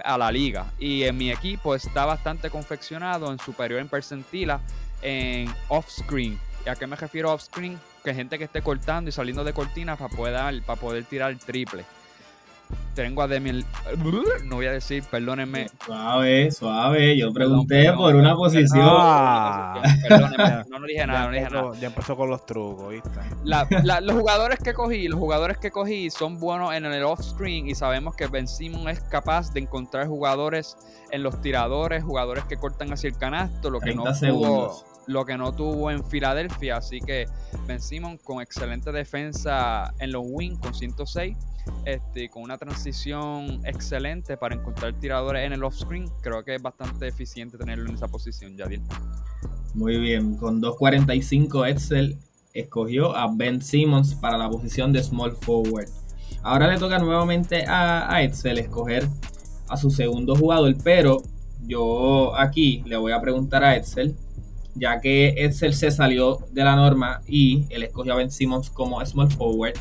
[0.04, 0.66] a la liga.
[0.78, 4.60] Y en mi equipo está bastante confeccionado en superior en percentila
[5.02, 6.38] en off-screen.
[6.64, 7.78] ¿Y a qué me refiero off-screen?
[8.04, 11.84] Que gente que esté cortando y saliendo de cortinas para poder, para poder tirar triple.
[12.94, 13.64] Tengo a Demian...
[14.44, 15.66] No voy a decir, perdónenme.
[15.86, 17.16] Suave, suave.
[17.16, 18.86] Yo pregunté perdón, por una posición.
[18.86, 19.80] Ah.
[20.06, 21.58] Perdónenme, no, no dije nada, ya, no dije nada.
[21.60, 23.10] empezó, ya empezó con los trucos, ¿viste?
[23.44, 27.66] La- la- los jugadores que cogí, los jugadores que cogí son buenos en el off-screen
[27.68, 30.76] y sabemos que Ben Simmons es capaz de encontrar jugadores
[31.10, 34.84] en los tiradores, jugadores que cortan hacia el canasto, lo que no 30 tuvo, segundos.
[35.06, 37.26] lo que no tuvo en Filadelfia, así que
[37.66, 41.36] Ben Simmons con excelente defensa en los wings con 106,
[41.84, 47.08] este, con una transición excelente para encontrar tiradores en el off-screen, creo que es bastante
[47.08, 48.82] eficiente tenerlo en esa posición, Yadiel.
[49.74, 52.18] Muy bien, con 2.45 Edsel
[52.52, 55.88] escogió a Ben Simmons para la posición de small forward.
[56.42, 59.08] Ahora le toca nuevamente a, a Edsel escoger
[59.68, 61.22] a su segundo jugador, pero
[61.66, 64.14] yo aquí le voy a preguntar a Edsel,
[64.74, 69.04] ya que Edsel se salió de la norma y él escogió a Ben Simmons como
[69.04, 69.74] small forward.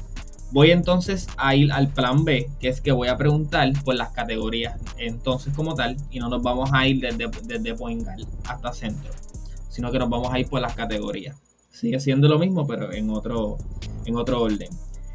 [0.51, 4.11] Voy entonces a ir al plan B, que es que voy a preguntar por las
[4.11, 8.05] categorías entonces como tal, y no nos vamos a ir desde, desde point
[8.45, 9.11] hasta centro
[9.71, 11.37] sino que nos vamos a ir por las categorías.
[11.71, 13.57] Sigue siendo lo mismo, pero en otro,
[14.05, 14.69] en otro orden.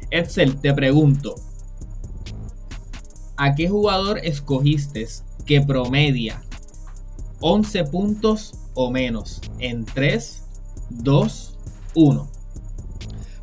[0.09, 1.35] Edsel, te pregunto,
[3.37, 5.07] ¿a qué jugador escogiste
[5.45, 6.41] que promedia
[7.39, 10.43] 11 puntos o menos en 3,
[10.89, 11.57] 2,
[11.93, 12.36] 1?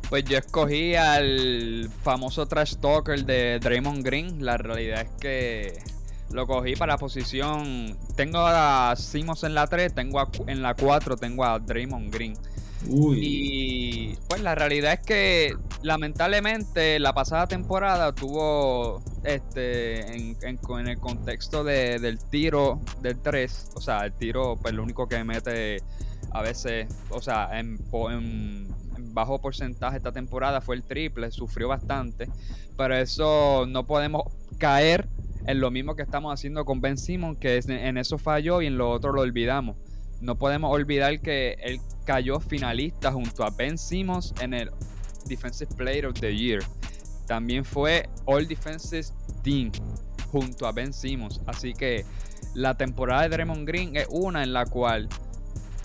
[0.09, 4.45] Pues yo escogí al famoso trash talker de Draymond Green.
[4.45, 5.79] La realidad es que
[6.31, 7.97] lo cogí para la posición.
[8.15, 12.33] Tengo a Simons en la 3, tengo a- en la 4 tengo a Draymond Green.
[12.87, 20.59] Uy, Y pues la realidad es que lamentablemente la pasada temporada tuvo este en, en-
[20.79, 25.07] en el contexto de- del tiro del 3, o sea, el tiro pues lo único
[25.07, 25.81] que mete
[26.31, 27.79] a veces, o sea, en-
[28.11, 28.67] en
[29.15, 32.29] bajo porcentaje esta temporada fue el triple, sufrió bastante,
[32.77, 34.23] pero eso no podemos
[34.59, 35.07] caer
[35.47, 38.77] en lo mismo que estamos haciendo con Ben Simon, que en eso falló y en
[38.77, 39.77] lo otro lo olvidamos.
[40.21, 44.69] No podemos olvidar que él cayó finalista junto a Ben Simmons en el
[45.27, 46.61] Defensive Player of the Year.
[47.25, 49.07] También fue All Defensive
[49.43, 49.71] Team
[50.31, 51.41] junto a Ben Simmons.
[51.45, 52.05] Así que
[52.53, 55.09] la temporada de Draymond Green es una en la cual,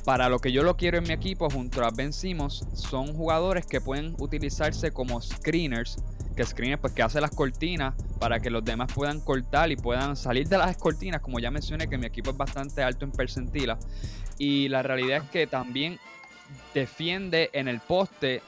[0.04, 3.66] para lo que yo lo quiero en mi equipo, junto a Ben Simmons, son jugadores
[3.66, 5.96] que pueden utilizarse como screeners.
[6.36, 10.16] Que screeners, pues que hace las cortinas para que los demás puedan cortar y puedan
[10.16, 11.20] salir de las cortinas.
[11.20, 13.78] Como ya mencioné, que mi equipo es bastante alto en percentila.
[14.38, 15.98] Y la realidad es que también
[16.72, 18.42] defiende en el poste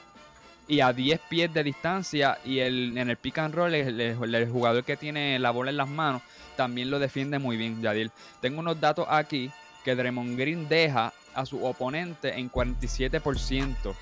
[0.67, 4.83] y a 10 pies de distancia y el, en el pick and roll el, jugador
[4.85, 6.21] que tiene la bola en las manos
[6.55, 8.11] también lo defiende muy bien, Yadil.
[8.41, 9.51] Tengo unos datos aquí
[9.83, 13.95] que Draymond Green deja a su oponente en 47%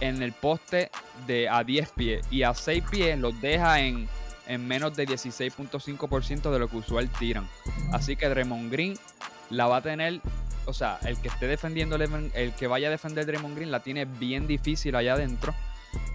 [0.00, 0.90] en el poste
[1.26, 4.08] de a 10 pies y a 6 pies los deja en,
[4.46, 7.48] en menos de 16.5% de lo que usual tiran.
[7.92, 8.98] Así que Draymond Green
[9.50, 10.20] la va a tener
[10.66, 14.04] o sea, el que esté defendiendo, el que vaya a defender Draymond Green la tiene
[14.04, 15.54] bien difícil allá adentro.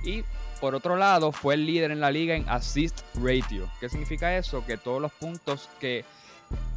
[0.04, 0.24] Y
[0.62, 3.70] por otro lado, fue el líder en la liga en assist ratio.
[3.80, 4.66] ¿Qué significa eso?
[4.66, 6.06] Que todos los puntos que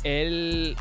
[0.03, 0.77] él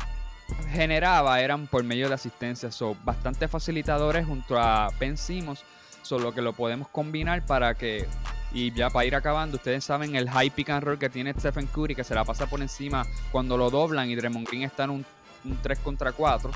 [0.70, 2.70] generaba eran por medio de asistencia.
[2.70, 5.62] Son bastante facilitadores junto a Ben Simmons.
[6.02, 8.06] Solo que lo podemos combinar para que.
[8.52, 11.66] Y ya para ir acabando, ustedes saben el high pick and roll que tiene Stephen
[11.66, 14.90] Curry, que se la pasa por encima cuando lo doblan y Draymond Green está en
[14.90, 15.06] un,
[15.44, 16.50] un 3 contra 4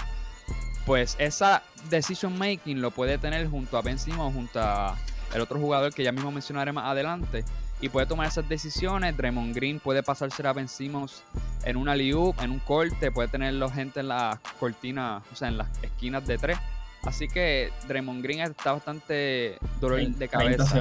[0.87, 4.97] pues esa decision making lo puede tener junto a Ben Simmons, junto a
[5.35, 7.45] el otro jugador que ya mismo mencionaré más adelante.
[7.83, 9.17] Y puede tomar esas decisiones.
[9.17, 11.25] Draymond Green puede pasársela a Ben Simmons
[11.65, 13.11] en una liup, en un corte.
[13.11, 16.59] Puede tenerlo gente en las cortinas, o sea, en las esquinas de tres.
[17.03, 20.81] Así que Draymond Green está bastante dolor de cabeza.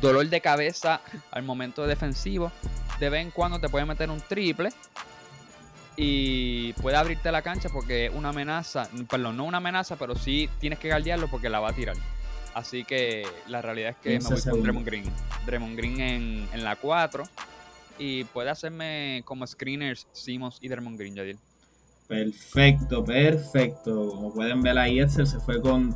[0.00, 2.50] Dolor de cabeza al momento defensivo.
[2.98, 4.70] De vez en cuando te puede meter un triple
[5.96, 10.48] y puede abrirte la cancha porque es una amenaza, perdón, no una amenaza, pero sí
[10.58, 11.96] tienes que guardiarlo porque la va a tirar.
[12.54, 15.04] Así que la realidad es que me voy con Draymond Green.
[15.46, 17.24] Draymond Green en, en la 4
[17.98, 21.38] y puede hacerme como screeners Simos y Draymond Green, Yadil.
[22.08, 24.10] Perfecto, perfecto.
[24.10, 25.94] Como pueden ver ahí, Excel se fue con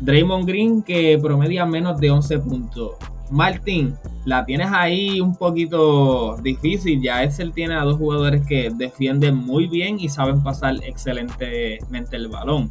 [0.00, 2.96] Draymond Green que promedia menos de 11 puntos.
[3.30, 7.02] Martín, la tienes ahí un poquito difícil.
[7.02, 12.28] Ya Excel tiene a dos jugadores que defienden muy bien y saben pasar excelentemente el
[12.28, 12.70] balón.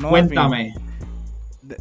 [0.00, 0.74] Cuéntame.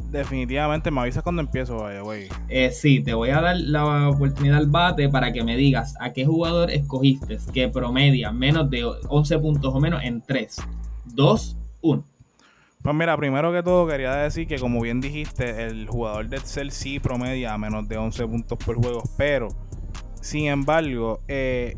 [0.09, 2.27] Definitivamente me avisas cuando empiezo, güey.
[2.49, 6.13] Eh, sí, te voy a dar la oportunidad al bate para que me digas a
[6.13, 10.57] qué jugador escogiste que promedia menos de 11 puntos o menos en 3,
[11.05, 12.03] 2, 1.
[12.81, 16.71] Pues mira, primero que todo quería decir que como bien dijiste, el jugador de Excel
[16.71, 19.47] sí promedia menos de 11 puntos por juego, pero
[20.21, 21.75] sin embargo, eh,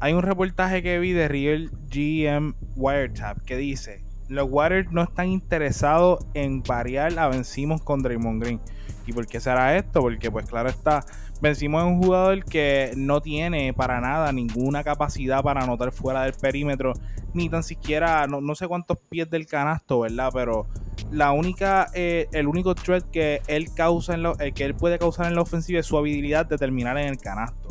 [0.00, 5.28] hay un reportaje que vi de Real GM Wiretap que dice, los Warriors no están
[5.28, 8.60] interesados en variar a Vencimos con Draymond Green.
[9.06, 10.00] ¿Y por qué será esto?
[10.00, 11.04] Porque pues claro está,
[11.40, 16.34] Vencimos es un jugador que no tiene para nada ninguna capacidad para anotar fuera del
[16.34, 16.92] perímetro,
[17.34, 20.30] ni tan siquiera, no, sé cuántos pies del canasto, ¿verdad?
[20.32, 20.66] Pero
[21.10, 24.98] la única, eh, el único threat que él causa en lo, eh, que él puede
[24.98, 27.68] causar en la ofensiva es su habilidad de terminar en el canasto.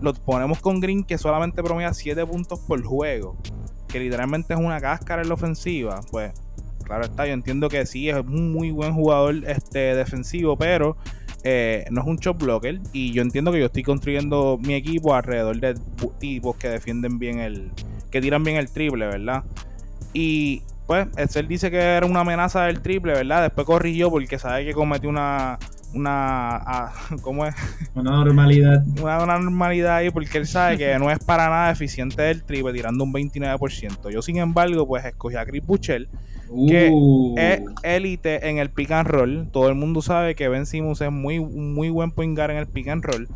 [0.00, 3.36] Lo ponemos con Green que solamente promedia 7 puntos por juego,
[3.92, 6.32] que literalmente es una cáscara en la ofensiva, pues
[6.84, 10.96] claro está, yo entiendo que sí, es un muy buen jugador este, defensivo, pero
[11.44, 15.14] eh, no es un shot blocker y yo entiendo que yo estoy construyendo mi equipo
[15.14, 15.74] alrededor de
[16.18, 17.70] tipos que defienden bien el,
[18.10, 19.44] que tiran bien el triple, ¿verdad?
[20.12, 23.42] Y pues él dice que era una amenaza del triple, ¿verdad?
[23.42, 25.58] Después corrigió porque sabe que cometió una
[25.94, 27.54] una ah, ¿cómo es?
[27.94, 28.84] Una normalidad.
[29.00, 33.04] Una, normalidad ahí porque él sabe que no es para nada eficiente el triple tirando
[33.04, 34.10] un 29%.
[34.10, 36.08] Yo sin embargo pues escogí a Chris Buchel
[36.68, 37.34] que uh.
[37.38, 39.48] es élite en el pick and roll.
[39.50, 42.66] Todo el mundo sabe que Ben Simmons es muy, muy buen point guard en el
[42.66, 43.28] pick and roll.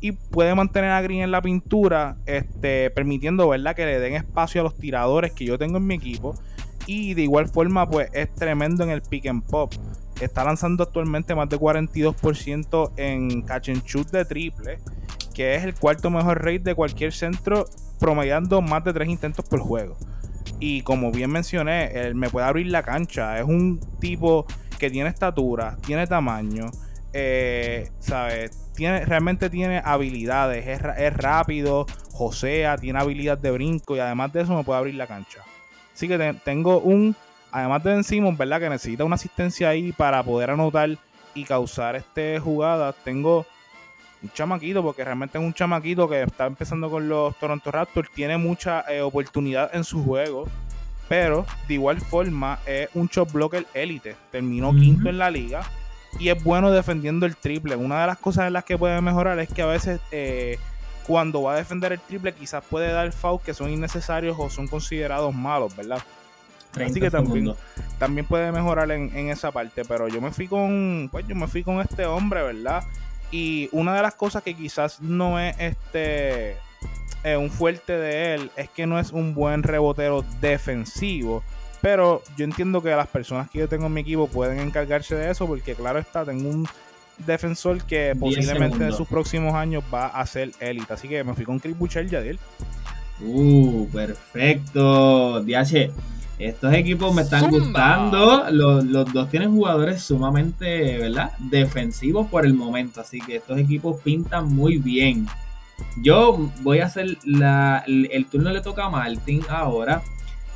[0.00, 3.74] Y puede mantener a Green en la pintura, este, permitiendo ¿verdad?
[3.74, 6.34] que le den espacio a los tiradores que yo tengo en mi equipo.
[6.86, 9.72] Y de igual forma, pues es tremendo en el pick and pop.
[10.20, 14.78] Está lanzando actualmente más de 42% en catch shoot de triple,
[15.34, 17.66] que es el cuarto mejor rate de cualquier centro,
[17.98, 19.96] promediando más de 3 intentos por juego.
[20.60, 23.38] Y como bien mencioné, él me puede abrir la cancha.
[23.38, 24.46] Es un tipo
[24.78, 26.70] que tiene estatura, tiene tamaño,
[27.12, 28.72] eh, ¿sabes?
[28.74, 34.42] Tiene, realmente tiene habilidades, es, es, rápido, josea, tiene habilidad de brinco y además de
[34.42, 35.40] eso me puede abrir la cancha.
[35.94, 37.14] Así que tengo un,
[37.54, 38.60] además de encima, ¿verdad?
[38.60, 40.90] Que necesita una asistencia ahí para poder anotar
[41.34, 42.96] y causar este jugadas.
[43.04, 43.46] Tengo
[44.22, 48.38] un chamaquito, porque realmente es un chamaquito que está empezando con los Toronto Raptors, tiene
[48.38, 50.48] mucha eh, oportunidad en su juego,
[51.08, 54.16] pero de igual forma es un shot blocker élite.
[54.32, 55.62] Terminó quinto en la liga
[56.18, 57.76] y es bueno defendiendo el triple.
[57.76, 60.58] Una de las cosas en las que puede mejorar es que a veces eh,
[61.06, 64.66] cuando va a defender el triple quizás puede dar fouls que son innecesarios o son
[64.66, 66.02] considerados malos, ¿verdad?
[66.82, 67.54] Así que también,
[67.98, 69.84] también puede mejorar en, en, esa parte.
[69.84, 71.08] Pero yo me fui con.
[71.10, 72.84] Pues yo me fui con este hombre, ¿verdad?
[73.30, 76.56] Y una de las cosas que quizás no es este
[77.24, 81.42] eh, un fuerte de él es que no es un buen rebotero defensivo.
[81.80, 85.30] Pero yo entiendo que las personas que yo tengo en mi equipo pueden encargarse de
[85.30, 86.66] eso, porque claro está, tengo un
[87.18, 90.92] defensor que posiblemente en sus próximos años va a ser élite.
[90.92, 92.38] Así que me fui con Chris Boucher, Yadiel.
[93.20, 95.42] Uh, perfecto.
[95.42, 95.90] DH,
[96.48, 98.50] estos equipos me están gustando.
[98.50, 101.32] Los, dos tienen jugadores sumamente, ¿verdad?
[101.38, 103.00] Defensivos por el momento.
[103.00, 105.26] Así que estos equipos pintan muy bien.
[106.02, 110.02] Yo voy a hacer la, el, turno le toca a Martin ahora.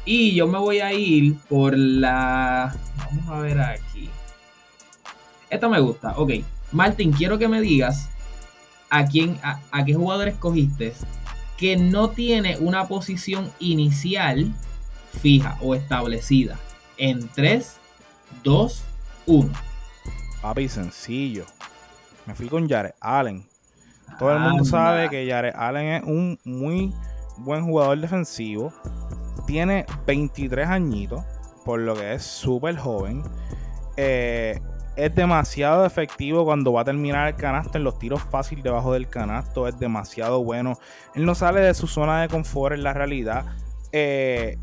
[0.04, 2.74] Y yo me voy a ir por la...
[2.96, 4.08] Vamos a ver aquí.
[5.50, 6.14] Esta me gusta.
[6.16, 6.32] Ok.
[6.72, 8.08] Martin, quiero que me digas
[8.90, 10.94] a quién, a, a qué jugador escogiste
[11.58, 14.54] que no tiene una posición inicial
[15.20, 16.58] fija o establecida
[16.96, 17.76] en 3,
[18.42, 18.84] 2,
[19.26, 19.52] 1.
[20.42, 21.44] Papi, sencillo.
[22.26, 23.46] Me fui con Jared Allen.
[24.18, 26.92] Todo el mundo sabe que Jared Allen es un muy
[27.38, 28.72] buen jugador defensivo.
[29.46, 31.24] Tiene 23 añitos,
[31.64, 33.22] por lo que es súper joven.
[33.96, 34.60] Eh,
[34.96, 39.08] es demasiado efectivo cuando va a terminar el canasto en los tiros fáciles debajo del
[39.08, 39.68] canasto.
[39.68, 40.78] Es demasiado bueno.
[41.14, 43.44] Él no sale de su zona de confort en la realidad.
[43.92, 44.58] Eh,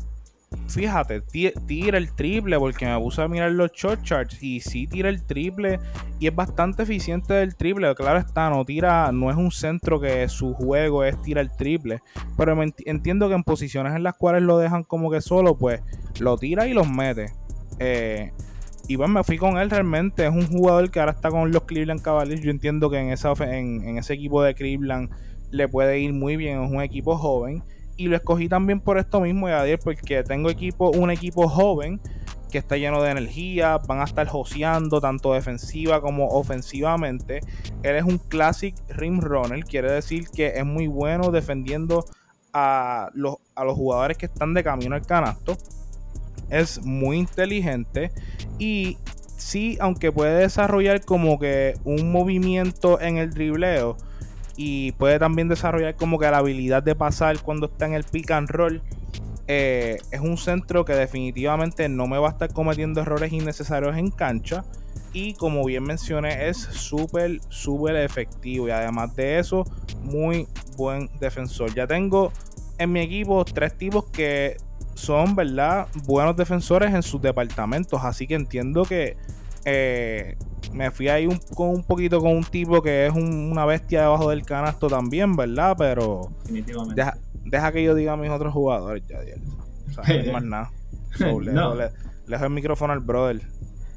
[0.68, 5.08] fíjate, tira el triple porque me puse a mirar los short charts y sí tira
[5.08, 5.78] el triple
[6.18, 7.94] y es bastante eficiente del triple.
[7.94, 12.02] Claro está, no tira, no es un centro que su juego es tirar el triple,
[12.36, 15.80] pero entiendo que en posiciones en las cuales lo dejan como que solo, pues
[16.20, 17.32] lo tira y los mete.
[17.78, 18.32] Eh,
[18.88, 20.26] y bueno, me fui con él realmente.
[20.26, 22.40] Es un jugador que ahora está con los Cleveland Cavaliers.
[22.40, 25.10] Yo entiendo que en, en ese equipo de Cleveland
[25.50, 26.62] le puede ir muy bien.
[26.62, 27.64] Es un equipo joven
[27.96, 32.00] y lo escogí también por esto mismo, Yadier, porque tengo equipo, un equipo joven
[32.50, 37.40] que está lleno de energía, van a estar joseando tanto defensiva como ofensivamente.
[37.82, 42.04] Él es un classic rim runner, quiere decir que es muy bueno defendiendo
[42.52, 45.56] a los, a los jugadores que están de camino al canasto.
[46.48, 48.12] Es muy inteligente
[48.58, 48.98] y
[49.36, 53.96] sí, aunque puede desarrollar como que un movimiento en el dribleo,
[54.56, 58.30] y puede también desarrollar como que la habilidad de pasar cuando está en el pick
[58.30, 58.82] and roll.
[59.48, 64.10] Eh, es un centro que definitivamente no me va a estar cometiendo errores innecesarios en
[64.10, 64.64] cancha.
[65.12, 68.68] Y como bien mencioné, es súper, súper efectivo.
[68.68, 69.64] Y además de eso,
[70.02, 71.72] muy buen defensor.
[71.74, 72.32] Ya tengo
[72.78, 74.56] en mi equipo tres tipos que
[74.94, 75.86] son, ¿verdad?
[76.04, 78.02] Buenos defensores en sus departamentos.
[78.02, 79.16] Así que entiendo que
[79.68, 80.36] eh,
[80.72, 84.30] me fui ahí un, con un poquito con un tipo que es una bestia debajo
[84.30, 85.74] del canasto también, ¿verdad?
[85.76, 86.30] Pero
[86.94, 90.70] deja, deja que yo diga a mis otros jugadores, ya, O sea, no más nada.
[91.18, 91.90] le,
[92.28, 93.42] dejo el micrófono al brother.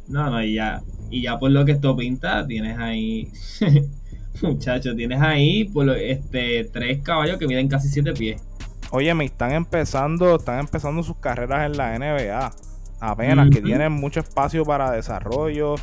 [0.08, 3.32] No, no, y ya, y ya por lo que esto pinta, tienes ahí,
[4.42, 8.42] muchachos, tienes ahí por este, tres caballos que miden casi siete pies.
[8.90, 12.52] Oye, me están empezando, están empezando sus carreras en la NBA.
[13.00, 15.76] Apenas, que tienen mucho espacio para desarrollo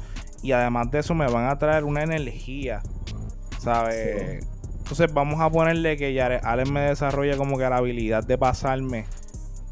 [0.43, 2.83] y además de eso me van a traer una energía,
[3.59, 4.47] ¿sabes?
[4.79, 9.07] Entonces vamos a ponerle que ya Allen me desarrolla como que la habilidad de pasarme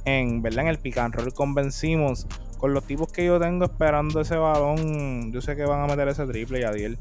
[0.04, 0.64] en, ¿verdad?
[0.64, 2.26] En el pick and roll convencimos
[2.58, 6.08] con los tipos que yo tengo esperando ese balón, yo sé que van a meter
[6.08, 6.98] ese triple y Adiel.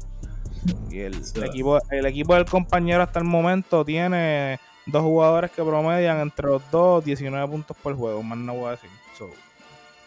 [0.90, 6.20] Y el, equipo, el equipo del compañero hasta el momento tiene dos jugadores que promedian
[6.20, 8.90] entre los dos 19 puntos por juego, más no voy a decir.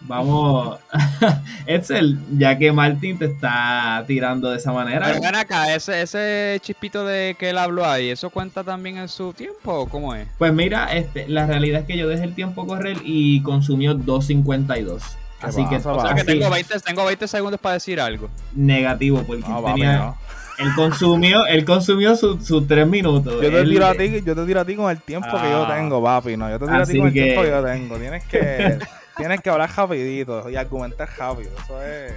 [0.02, 0.80] Vamos,
[1.66, 5.08] Edsel, ya que Martín te está tirando de esa manera.
[5.08, 9.08] Pero ven acá, ese, ese chispito de que él habló ahí, ¿eso cuenta también en
[9.08, 10.28] su tiempo o cómo es?
[10.38, 15.02] Pues mira, este, la realidad es que yo dejé el tiempo correr y consumió 2.52.
[15.42, 18.30] Así que, o sea que tengo 20, tengo 20 segundos para decir algo.
[18.54, 20.16] Negativo, porque tenía,
[20.58, 23.34] él consumió, él consumió sus su 3 minutos.
[23.42, 25.66] Yo te, tiro a ti, yo te tiro a ti con el tiempo que yo
[25.66, 25.76] ah.
[25.76, 26.38] tengo, papi.
[26.38, 27.98] No, yo te tiro a ti con el tiempo que yo tengo.
[27.98, 28.80] Tienes que
[29.18, 31.52] Tienes que hablar rapidito y argumentar rápido.
[31.64, 32.14] Eso es.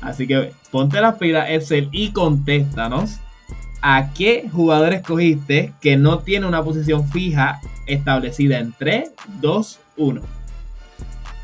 [0.00, 3.20] Así que ponte las pilas, Excel, y contéstanos
[3.80, 10.22] a qué jugador escogiste que no tiene una posición fija establecida en 3, 2, 1.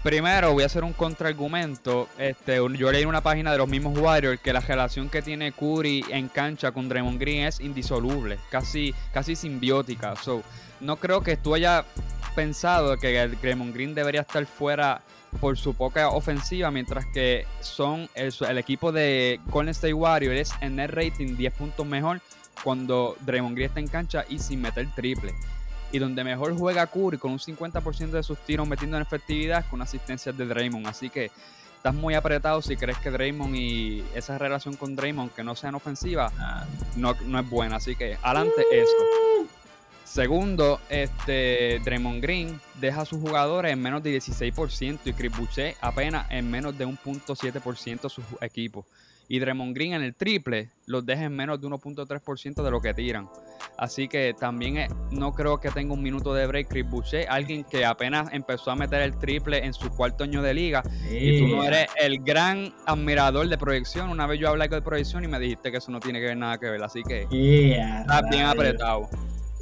[0.02, 2.08] Primero voy a hacer un contraargumento.
[2.16, 5.52] Este, yo leí en una página de los mismos Warriors que la relación que tiene
[5.52, 10.16] Curry en cancha con Draymond Green es indisoluble, casi, casi simbiótica.
[10.16, 10.42] So,
[10.80, 11.84] no creo que tú hayas
[12.30, 15.02] pensado que Draymond Green debería estar fuera
[15.40, 20.76] por su poca ofensiva, mientras que son el, el equipo de Golden State Warriors en
[20.76, 22.20] net rating 10 puntos mejor
[22.62, 25.34] cuando Draymond Green está en cancha y sin meter triple
[25.92, 29.82] y donde mejor juega Curry con un 50% de sus tiros metiendo en efectividad con
[29.82, 30.86] asistencias de Draymond.
[30.86, 31.30] Así que
[31.76, 35.74] estás muy apretado si crees que Draymond y esa relación con Draymond que no sean
[35.74, 36.32] ofensivas
[36.96, 37.76] no, no es buena.
[37.76, 39.48] Así que adelante eso.
[40.10, 45.76] Segundo, este, Draymond Green deja a sus jugadores en menos de 16% y Chris Boucher
[45.80, 48.84] apenas en menos de un 1.7% su equipo
[49.28, 52.92] y Draymond Green en el triple los deja en menos de 1.3% de lo que
[52.92, 53.28] tiran.
[53.78, 57.84] Así que también no creo que tenga un minuto de break Chris Boucher, alguien que
[57.84, 61.62] apenas empezó a meter el triple en su cuarto año de liga y tú no
[61.62, 64.10] eres el gran admirador de proyección.
[64.10, 66.36] Una vez yo hablé de proyección y me dijiste que eso no tiene que ver
[66.36, 69.08] nada que ver, así que está bien apretado.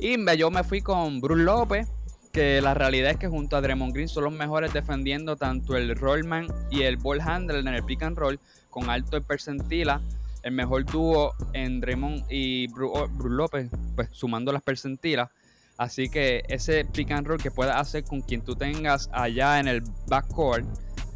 [0.01, 1.89] Y yo me fui con Bruce López,
[2.33, 5.97] que la realidad es que junto a Draymond Green son los mejores defendiendo tanto el
[5.97, 8.39] rollman y el ball handler en el pick and roll
[8.71, 10.01] con alto percentila.
[10.45, 15.31] El mejor dúo en Draymond y Bruce López, pues sumando las percentilas.
[15.77, 19.67] Así que ese pick and roll que puedas hacer con quien tú tengas allá en
[19.67, 20.65] el backcourt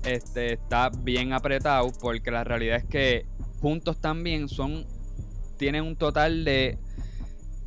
[0.05, 3.27] este, está bien apretado porque la realidad es que
[3.61, 4.85] juntos también son
[5.57, 6.79] tienen un total de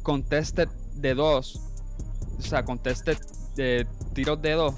[0.03, 1.61] contested de dos
[2.37, 3.17] o sea, contested
[3.55, 4.75] de tiros de dos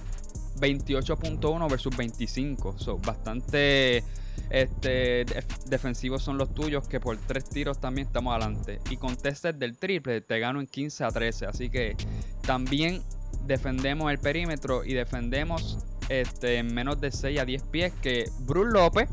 [0.60, 2.78] 28.1 versus 25.
[2.78, 4.04] So, bastante
[4.50, 5.26] este,
[5.68, 8.80] defensivos son los tuyos, que por tres tiros también estamos adelante.
[8.90, 11.46] Y con testes del triple te gano en 15 a 13.
[11.46, 11.96] Así que
[12.42, 13.02] también
[13.46, 17.94] defendemos el perímetro y defendemos este, en menos de 6 a 10 pies.
[18.02, 19.10] Que Bruce López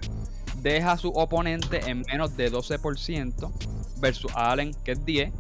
[0.63, 3.53] deja a su oponente en menos de 12%
[4.01, 5.33] versus Allen, que es 10.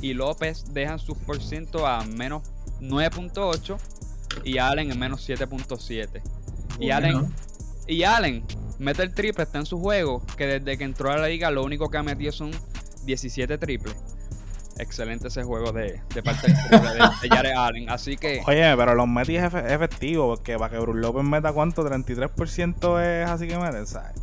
[0.00, 2.42] Y López deja su por ciento a menos
[2.80, 3.78] 9.8
[4.44, 6.22] y Allen en menos 7.7.
[6.78, 7.32] Y Allen,
[7.86, 8.44] y Allen
[8.78, 11.64] mete el triple, está en su juego, que desde que entró a la liga lo
[11.64, 12.50] único que ha metido son
[13.04, 13.96] 17 triples.
[14.78, 17.90] Excelente ese juego de, de parte de, Jared Allen.
[17.90, 18.42] Así que.
[18.46, 23.28] Oye, pero los metí es efectivo, porque para que Bruce López meta cuánto, 33% es
[23.28, 24.22] así que mete, ¿sabes?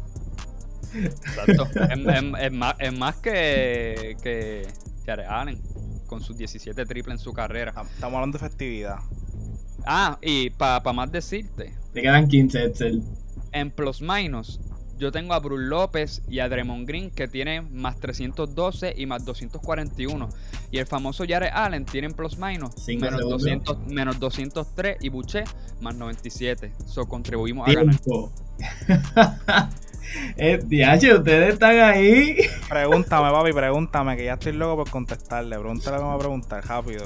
[0.94, 1.68] Exacto.
[1.90, 4.66] es, más, es, más, que, que
[5.06, 5.62] Jared Allen,
[6.08, 7.74] con sus 17 triples en su carrera.
[7.94, 8.98] Estamos hablando de efectividad.
[9.86, 11.74] Ah, y para más decirte.
[11.94, 13.04] Te quedan 15, Excel
[13.56, 14.60] en plus minus,
[14.98, 19.26] yo tengo a Bruce López y a Draymond Green que tienen más 312 y más
[19.26, 20.30] 241.
[20.72, 25.46] Y el famoso Jared Allen tienen plus minus menos, 200, menos 203 y Buche
[25.82, 26.74] más 97.
[26.86, 27.96] So contribuimos a ganar.
[30.38, 32.38] Eh, ustedes están ahí.
[32.70, 35.58] Pregúntame, papi, pregúntame, que ya estoy loco por contestarle.
[35.58, 37.06] Pregúntale cómo a preguntar, rápido.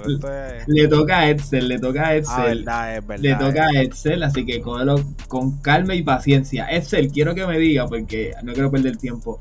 [0.68, 2.66] Le toca a Edsel, le toca a Edsel.
[2.68, 6.66] Ah, es verdad, le toca a Edsel, así que cógelo con calma y paciencia.
[6.70, 9.40] Edsel, quiero que me diga, porque no quiero perder tiempo.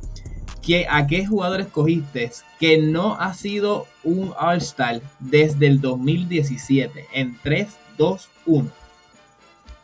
[0.91, 2.31] ¿A qué jugador escogiste
[2.61, 7.07] que no ha sido un All-Star desde el 2017?
[7.15, 8.71] En 3, 2, 1.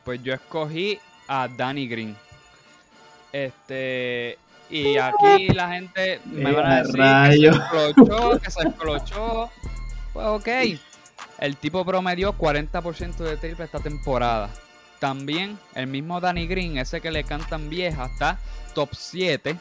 [0.04, 2.14] Pues yo escogí a Danny Green.
[3.34, 4.38] Este,
[4.70, 9.50] y aquí la gente me va a decir que se esclochó, que se esclochó.
[10.12, 10.48] Pues ok.
[11.40, 14.50] El tipo promedió 40% de triple esta temporada.
[15.00, 18.38] También el mismo Danny Green, ese que le cantan vieja, está
[18.72, 19.56] top 7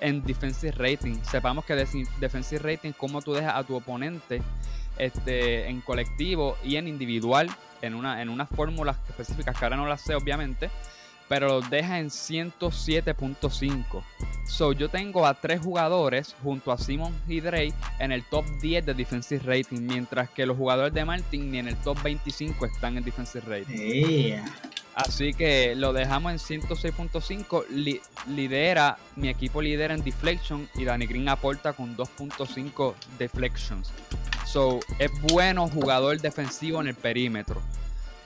[0.00, 1.16] en defensive rating.
[1.22, 4.42] Sepamos que defensive rating, como tú dejas a tu oponente
[4.98, 7.48] este, en colectivo y en individual,
[7.80, 10.68] en, una, en unas fórmulas específicas que ahora no las sé, obviamente
[11.28, 14.02] pero los deja en 107.5.
[14.46, 18.86] So, yo tengo a tres jugadores junto a Simon y Drake en el top 10
[18.86, 22.96] de defensive rating, mientras que los jugadores de Martin ni en el top 25 están
[22.96, 24.40] en defensive rating.
[24.94, 27.66] Así que lo dejamos en 106.5.
[28.26, 33.92] lidera, mi equipo lidera en deflection y Danny Green aporta con 2.5 deflections.
[34.44, 37.62] So, es bueno jugador defensivo en el perímetro.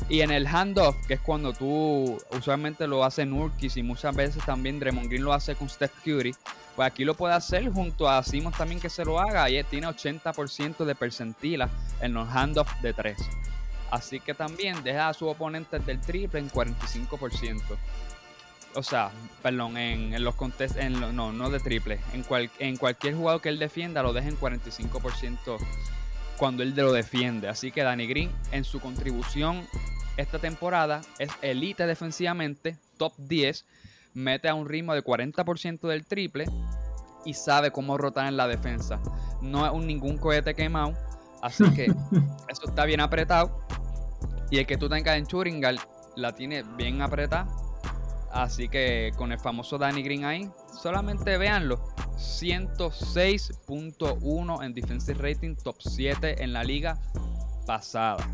[0.08, 4.44] Y en el handoff, que es cuando tú usualmente lo hace Nurkis y muchas veces
[4.44, 6.34] también Draymond Green lo hace con Steph Curry,
[6.76, 9.86] pues aquí lo puede hacer junto a Simons también que se lo haga y tiene
[9.86, 11.68] 80% de percentila
[12.00, 13.16] en los handoffs de 3.
[13.90, 17.60] Así que también deja a su oponente del triple en 45%.
[18.74, 19.10] O sea,
[19.42, 22.00] perdón, en, los contest, en no, no de triple.
[22.14, 25.58] En, cual, en cualquier jugador que él defienda lo deja en 45%
[26.42, 27.48] cuando él lo defiende.
[27.48, 29.64] Así que Danny Green en su contribución
[30.16, 33.64] esta temporada es elite defensivamente, top 10,
[34.14, 36.46] mete a un ritmo de 40% del triple
[37.24, 39.00] y sabe cómo rotar en la defensa.
[39.40, 40.94] No es un ningún cohete quemado,
[41.42, 41.84] así que
[42.48, 43.64] eso está bien apretado.
[44.50, 45.78] Y el que tú tengas en Churingal
[46.16, 47.46] la tiene bien apretada.
[48.32, 50.50] Así que con el famoso Danny Green ahí,
[50.82, 51.84] solamente véanlo.
[52.22, 56.98] 106.1 en defensive rating, top 7 en la liga
[57.66, 58.26] pasada.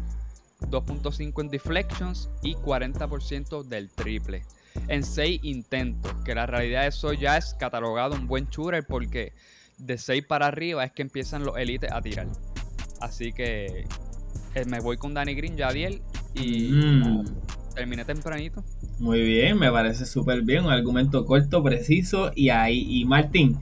[0.60, 4.44] 2.5 en deflections y 40% del triple.
[4.88, 9.32] En 6 intentos, que la realidad eso ya es catalogado un buen shooter porque
[9.78, 12.26] de 6 para arriba es que empiezan los elites a tirar.
[13.00, 13.86] Así que
[14.54, 16.02] eh, me voy con Danny Green, Yadiel
[16.34, 17.24] y Mm.
[17.74, 18.64] terminé tempranito.
[18.98, 20.64] Muy bien, me parece súper bien.
[20.64, 22.32] Un argumento corto, preciso.
[22.34, 23.58] Y ahí, y Martín,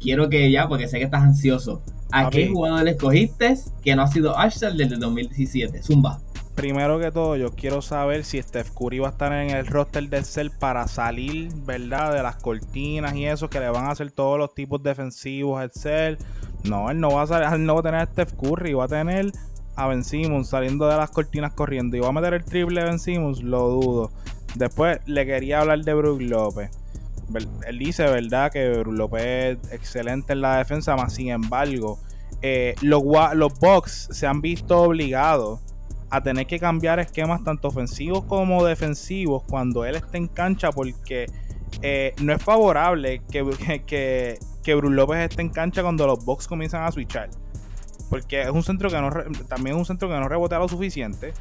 [0.00, 1.82] quiero que ya, porque sé que estás ansioso.
[2.12, 2.36] ¿A Papi.
[2.36, 5.82] qué jugador le escogiste que no ha sido Arsenal desde el 2017?
[5.82, 6.20] Zumba.
[6.54, 10.08] Primero que todo, yo quiero saber si Steph Curry va a estar en el roster
[10.08, 12.14] del Cell para salir, ¿verdad?
[12.14, 15.70] De las cortinas y eso, que le van a hacer todos los tipos defensivos al
[15.72, 16.16] Cell.
[16.64, 18.84] No, él no va a salir, él no va a tener a Steph Curry, va
[18.84, 19.32] a tener
[19.76, 21.94] a Ben Simmons saliendo de las cortinas corriendo.
[21.96, 24.10] Y va a meter el triple Ben Simmons, lo dudo.
[24.54, 26.70] Después le quería hablar de Brook López.
[27.66, 28.52] Él dice, ¿verdad?
[28.52, 31.98] Que López es excelente en la defensa, más sin embargo,
[32.42, 33.02] eh, los,
[33.34, 35.60] los Bucks se han visto obligados
[36.10, 41.26] a tener que cambiar esquemas tanto ofensivos como defensivos cuando él esté en cancha porque
[41.82, 43.44] eh, no es favorable que,
[43.86, 47.30] que, que, Brook López esté en cancha cuando los Bucks comienzan a switchar.
[48.08, 49.10] Porque es un centro que no
[49.48, 51.34] también es un centro que no rebotea lo suficiente.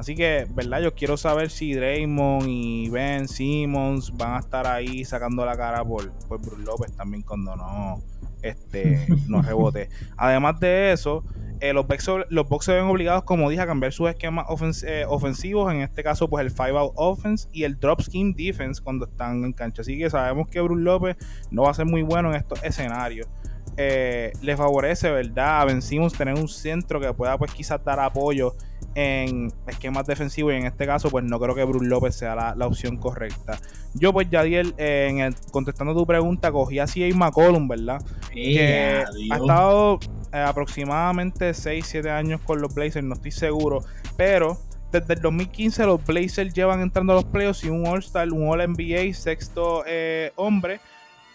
[0.00, 0.80] Así que, ¿verdad?
[0.80, 5.84] Yo quiero saber si Draymond y Ben Simmons van a estar ahí sacando la cara
[5.84, 8.00] por, por Brook López también cuando no,
[8.40, 9.90] este, no rebote.
[10.16, 11.22] Además de eso,
[11.60, 14.82] eh, los, Bucks, los Bucks se ven obligados, como dije, a cambiar sus esquemas ofens-
[14.88, 15.70] eh, ofensivos.
[15.70, 19.52] En este caso, pues el 5-out offense y el drop scheme defense cuando están en
[19.52, 19.82] cancha.
[19.82, 21.16] Así que sabemos que Bruce López
[21.50, 23.28] no va a ser muy bueno en estos escenarios.
[23.76, 25.60] Eh, le favorece, ¿verdad?
[25.60, 28.54] A Ben Simmons tener un centro que pueda, pues, quizás dar apoyo
[28.94, 30.52] en esquemas defensivos.
[30.52, 33.58] Y en este caso, pues, no creo que Bruce López sea la, la opción correcta.
[33.94, 37.14] Yo, pues, Yadiel, eh, en el- contestando tu pregunta, cogí a C.A.
[37.14, 38.02] McCollum, ¿verdad?
[38.32, 39.98] que Eh, ha estado
[40.32, 43.80] eh, aproximadamente 6-7 años con los Blazers, no estoy seguro,
[44.16, 44.58] pero
[44.92, 49.12] desde el 2015 los Blazers llevan entrando a los playoffs y un All-Star, un All-NBA,
[49.14, 50.80] sexto eh, hombre,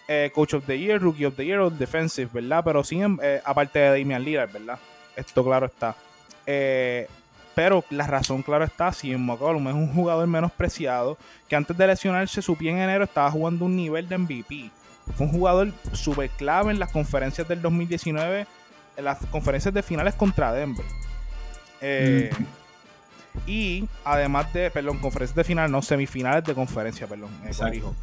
[0.08, 2.62] eh, Coach of the Year, Rookie of the Year, All Defensive, ¿verdad?
[2.64, 4.78] Pero sin, aparte de Damian Lillard, ¿verdad?
[5.16, 5.96] Esto claro está.
[6.46, 7.06] Eh,
[7.56, 11.16] pero la razón, claro está, si McCollum es un jugador menospreciado,
[11.48, 14.70] que antes de lesionarse su pie en enero estaba jugando un nivel de MVP.
[15.16, 18.46] Fue un jugador súper clave en las conferencias del 2019,
[18.98, 20.84] en las conferencias de finales contra Denver.
[21.80, 22.30] Eh,
[23.46, 27.94] Y además de, perdón, conferencias de final, no, semifinales de conferencia, perdón, me corrijo.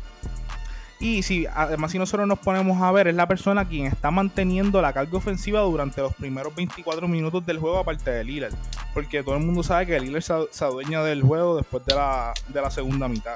[1.04, 4.82] Y si, además, si nosotros nos ponemos a ver, es la persona quien está manteniendo
[4.82, 8.54] la carga ofensiva durante los primeros 24 minutos del juego, aparte de Lillard.
[8.93, 12.62] Porque todo el mundo sabe que Lillard se, adueña del juego después de la, de
[12.62, 13.36] la segunda mitad.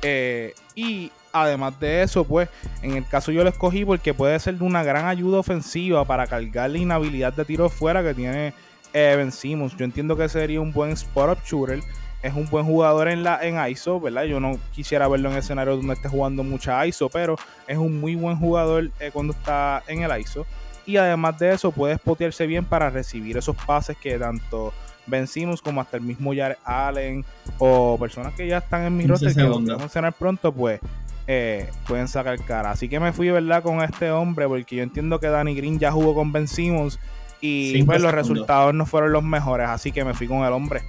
[0.00, 2.48] Eh, y además de eso, pues,
[2.80, 6.26] en el caso yo lo escogí porque puede ser de una gran ayuda ofensiva para
[6.26, 8.54] cargar la inhabilidad de tiro fuera que tiene
[8.94, 9.76] eh, Ben Simmons.
[9.76, 11.82] Yo entiendo que sería un buen spot-up shooter.
[12.22, 14.24] Es un buen jugador en la en ISO, ¿verdad?
[14.24, 18.16] Yo no quisiera verlo en escenarios donde esté jugando mucha ISO, pero es un muy
[18.16, 20.46] buen jugador eh, cuando está en el ISO.
[20.84, 24.72] Y además de eso, puede spotearse bien para recibir esos pases que tanto
[25.06, 27.24] Ben Simmons como hasta el mismo Jared Allen
[27.58, 29.74] o personas que ya están en mi 15 roster que lo segundos.
[29.74, 30.80] voy a mencionar pronto, pues
[31.26, 32.70] eh, pueden sacar cara.
[32.70, 33.62] Así que me fui, ¿verdad?
[33.62, 36.98] Con este hombre, porque yo entiendo que Danny Green ya jugó con Ben Simmons
[37.40, 40.82] y pues los resultados no fueron los mejores, así que me fui con el hombre.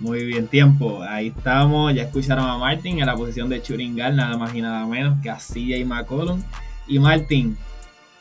[0.00, 1.02] Muy bien, tiempo.
[1.02, 1.94] Ahí estamos.
[1.94, 5.28] Ya escucharon a Martin en la posición de Churingal, nada más y nada menos que
[5.28, 6.42] a CJ McCollum.
[6.88, 7.54] Y Martin,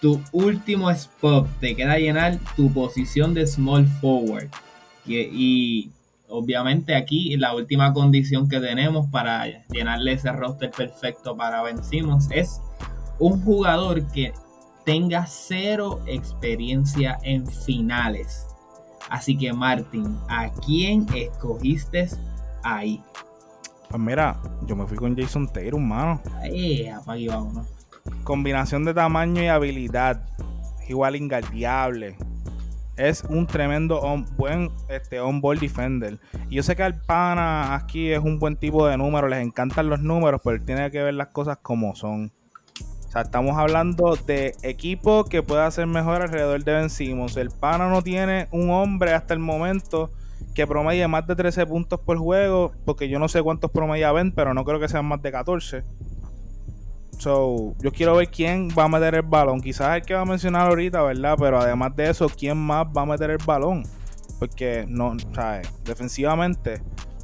[0.01, 4.49] tu último spot te queda llenar tu posición de small forward.
[5.05, 5.89] Y
[6.27, 12.27] obviamente aquí la última condición que tenemos para llenarle ese roster perfecto para Ben Simmons
[12.29, 12.59] es
[13.19, 14.33] un jugador que
[14.83, 18.48] tenga cero experiencia en finales.
[19.09, 22.07] Así que Martin, ¿a quién escogiste
[22.63, 23.01] ahí?
[23.89, 26.21] Pues mira, yo me fui con Jason Tatum, mano.
[26.43, 27.67] Eh, apague vámonos.
[28.23, 30.21] Combinación de tamaño y habilidad.
[30.87, 32.15] Igual ingardiable.
[32.97, 36.19] Es un tremendo on- buen este, on-ball defender.
[36.49, 39.89] Y yo sé que el pana aquí es un buen tipo de número, les encantan
[39.89, 42.31] los números, pero él tiene que ver las cosas como son.
[43.09, 47.35] O sea, estamos hablando de equipo que pueda hacer mejor alrededor de Ben Simmons.
[47.37, 50.11] El pana no tiene un hombre hasta el momento
[50.53, 54.31] que promedie más de 13 puntos por juego, porque yo no sé cuántos promedia Ben,
[54.31, 55.83] pero no creo que sean más de 14.
[57.17, 59.59] So, yo quiero ver quién va a meter el balón.
[59.59, 61.35] Quizás el que va a mencionar ahorita, ¿verdad?
[61.39, 63.87] Pero además de eso, ¿quién más va a meter el balón?
[64.37, 65.67] Porque no, ¿sabes?
[65.83, 66.79] Defensivamente,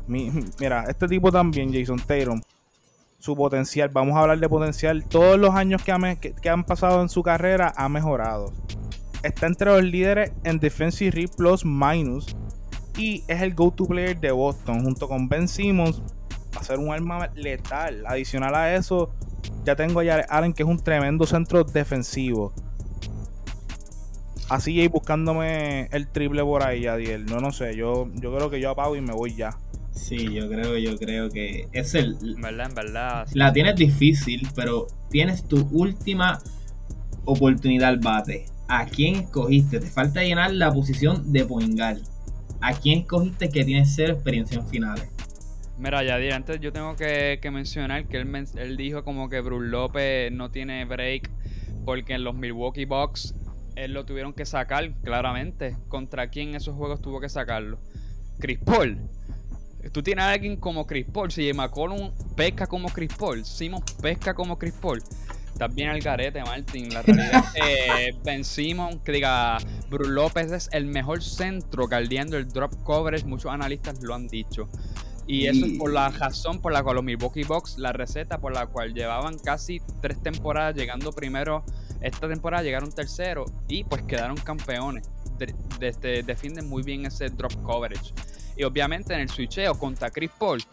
[0.08, 2.42] mira, este tipo también, Jason Tatum,
[3.26, 7.24] su potencial, vamos a hablar de potencial, todos los años que, han pasado en su
[7.24, 8.54] carrera ha mejorado.
[9.24, 12.36] Está entre los líderes en Defensive Rate Plus Minus
[12.96, 16.04] y es el go-to player de Boston junto con Ben Simmons.
[16.56, 18.06] Va a ser un arma letal.
[18.06, 19.10] Adicional a eso,
[19.66, 22.54] ya tengo a Allen, que es un tremendo centro defensivo.
[24.50, 27.26] Así y buscándome el triple por ahí, Yadiel.
[27.26, 27.76] No, no sé.
[27.76, 29.58] Yo, yo creo que yo apago y me voy ya.
[29.96, 32.18] Sí, yo creo, yo creo que es el.
[32.38, 33.28] verdad, en verdad.
[33.34, 36.40] La tienes difícil, pero tienes tu última
[37.24, 38.46] oportunidad al bate.
[38.68, 39.80] ¿A quién escogiste?
[39.80, 42.02] Te falta llenar la posición de Poingal.
[42.62, 45.10] ¿A quién escogiste que tiene cero experiencia en finales?
[45.78, 50.32] Mira, ya antes yo tengo que, mencionar que él, él, dijo como que Bruce López
[50.32, 51.30] no tiene break
[51.86, 53.36] porque en los Milwaukee Bucks
[53.76, 55.78] él lo tuvieron que sacar claramente.
[55.88, 57.80] ¿Contra quién en esos juegos tuvo que sacarlo?
[58.40, 59.00] Chris Paul.
[59.92, 61.32] Tú tienes a alguien como Chris Paul.
[61.32, 65.02] Si McCollum pesca como Chris Paul, Simon pesca como Chris Paul.
[65.54, 66.94] Estás bien al garete, Martin.
[66.94, 69.58] La realidad es que Ben Simon, que diga,
[69.90, 73.26] Bruce López es el mejor centro caldeando el drop coverage.
[73.26, 74.68] Muchos analistas lo han dicho.
[75.28, 78.54] Y eso es por la razón por la cual los Milwaukee Bucks, la receta por
[78.54, 81.64] la cual llevaban casi tres temporadas llegando primero,
[82.02, 85.10] esta temporada llegaron tercero y pues quedaron campeones.
[85.40, 88.14] De, defienden muy bien ese drop coverage.
[88.56, 90.64] Y obviamente en el switcheo contra Chris Paul,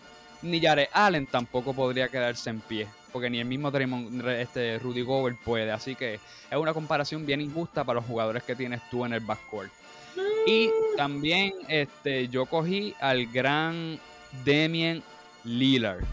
[0.42, 2.86] ni Jared Allen tampoco podría quedarse en pie.
[3.12, 5.70] Porque ni el mismo Draymond, este, Rudy Gobert puede.
[5.70, 9.20] Así que es una comparación bien injusta para los jugadores que tienes tú en el
[9.20, 9.70] backcourt.
[10.46, 13.98] Y también este, yo cogí al gran
[14.44, 15.02] Demian
[15.44, 16.04] Lillard.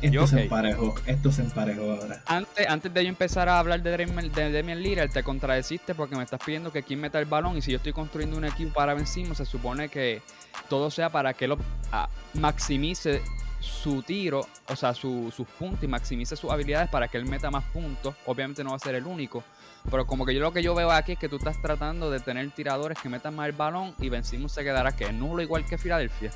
[0.00, 2.22] Esto se emparejó, esto se emparejó ahora.
[2.26, 6.40] Antes, antes de yo empezar a hablar de Demian, Lillard, te contradeciste porque me estás
[6.44, 9.38] pidiendo que quien meta el balón y si yo estoy construyendo un equipo para vencimos,
[9.38, 10.22] se supone que
[10.68, 11.58] todo sea para que lo
[11.92, 13.22] ah, maximice
[13.60, 17.64] su tiro, o sea, sus puntos y maximice sus habilidades para que él meta más
[17.64, 18.14] puntos.
[18.26, 19.42] Obviamente no va a ser el único,
[19.90, 22.20] pero como que yo lo que yo veo aquí es que tú estás tratando de
[22.20, 25.78] tener tiradores que metan más el balón y vencimos se quedará que nulo igual que
[25.78, 26.30] Filadelfia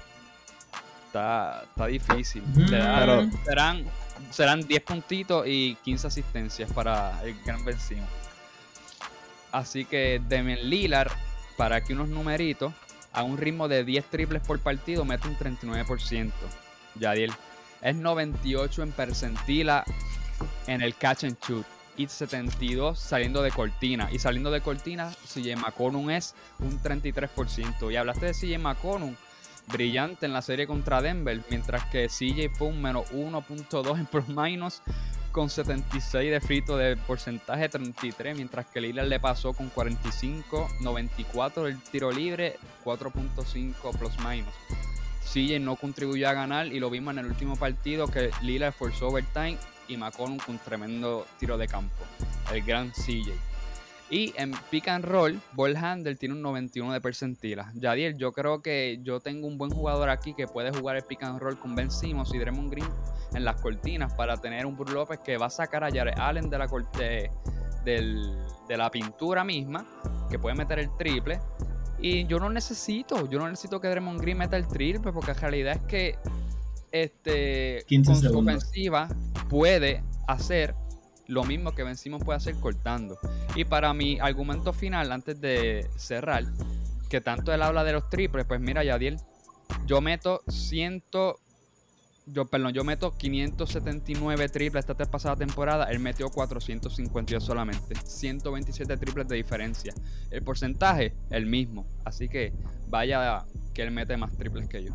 [1.12, 2.42] está, está difícil.
[3.44, 3.84] serán,
[4.30, 8.04] serán 10 puntitos y 15 asistencias para el gran vencido.
[9.52, 11.12] Así que Demian Lillard,
[11.58, 12.72] para que unos numeritos,
[13.12, 16.32] a un ritmo de 10 triples por partido, mete un 39%.
[16.96, 17.32] Yadiel.
[17.80, 19.84] Es 98 en percentila
[20.66, 21.66] en el catch and shoot.
[21.96, 24.08] Y 72 saliendo de cortina.
[24.10, 27.92] Y saliendo de cortina, CJ McConnell es un 33%.
[27.92, 29.16] Y hablaste de CJ McConnell
[29.70, 34.28] brillante en la serie contra Denver, mientras que CJ fue un menos 1.2 en plus
[34.28, 34.82] minus
[35.32, 41.64] con 76 de frito de porcentaje 33, mientras que Lillard le pasó con 45, 94
[41.64, 44.54] del tiro libre, 4.5 plus minus.
[45.24, 49.08] CJ no contribuyó a ganar y lo vimos en el último partido que Lillard forzó
[49.08, 49.56] overtime
[49.88, 52.04] y McCollum con un tremendo tiro de campo.
[52.52, 53.32] El gran CJ.
[54.10, 57.72] Y en pick and roll, ball handle tiene un 91 de percentila.
[57.74, 61.22] Yadiel, yo creo que yo tengo un buen jugador aquí que puede jugar el pick
[61.22, 62.88] and roll con Ben Simmons y Draymond Green
[63.34, 66.50] en las cortinas para tener un Burr López que va a sacar a Jared Allen
[66.50, 67.30] de la, corte,
[67.84, 69.86] de la pintura misma,
[70.30, 71.40] que puede meter el triple.
[71.98, 75.40] Y yo no necesito, yo no necesito que Draymond Green meta el triple, porque la
[75.40, 76.18] realidad es que
[76.90, 79.08] este, con su ofensiva
[79.48, 80.74] puede hacer
[81.26, 83.18] lo mismo que vencimos puede hacer cortando.
[83.54, 86.44] Y para mi argumento final, antes de cerrar,
[87.08, 89.16] que tanto él habla de los triples, pues mira, Yadiel,
[89.86, 91.02] yo meto 100,
[92.26, 99.28] yo, perdón, yo meto 579 triples esta pasada temporada, él metió 452 solamente, 127 triples
[99.28, 99.92] de diferencia.
[100.30, 102.52] El porcentaje, el mismo, así que
[102.88, 103.44] vaya
[103.74, 104.94] que él mete más triples que yo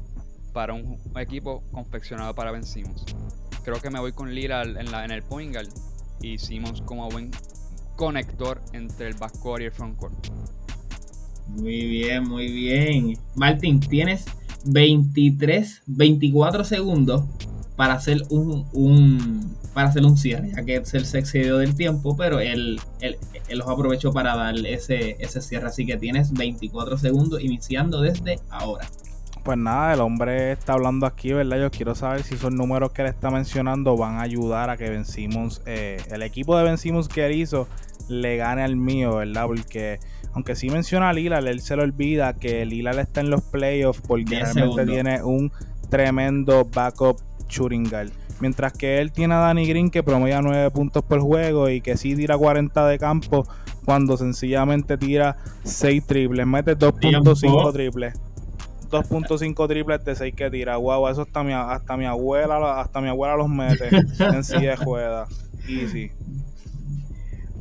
[0.54, 3.06] para un equipo confeccionado para vencimos.
[3.64, 5.68] Creo que me voy con Lira en, el point guard
[6.22, 7.30] hicimos como buen
[7.96, 10.16] conector entre el backcourt y el frontcourt.
[11.48, 13.20] Muy bien, muy bien.
[13.36, 14.26] Martín, tienes
[14.72, 17.24] 23, 24 segundos
[17.76, 22.40] para hacer un, para hacer un cierre, ya que él se excedió del tiempo, pero
[22.40, 25.68] él, él, él, los aprovechó para darle ese, ese cierre.
[25.68, 28.88] Así que tienes 24 segundos iniciando desde ahora
[29.48, 31.58] pues nada, el hombre está hablando aquí, ¿verdad?
[31.58, 34.90] Yo quiero saber si esos números que él está mencionando van a ayudar a que
[34.90, 37.66] vencimos, eh, el equipo de vencimos que hizo
[38.10, 39.46] le gane al mío, ¿verdad?
[39.48, 40.00] Porque
[40.38, 44.02] aunque sí menciona a Lillard, él se le olvida que Lillard está en los playoffs
[44.08, 44.86] porque realmente segundos.
[44.86, 45.52] tiene un
[45.90, 47.20] tremendo backup
[47.50, 48.12] shooting guard.
[48.40, 51.98] Mientras que él tiene a Danny Green que promedia 9 puntos por juego y que
[51.98, 53.48] sí tira 40 de campo
[53.84, 56.46] cuando sencillamente tira 6 triples.
[56.46, 57.00] Mete 2.5
[57.40, 57.74] Tiempo.
[57.74, 58.14] triples.
[58.92, 60.76] 2.5 triples de 6 que tira.
[60.76, 64.78] Guau, eso hasta mi, hasta mi abuela hasta mi abuela los mete en silla de
[64.78, 65.26] juega.
[65.68, 66.12] Easy.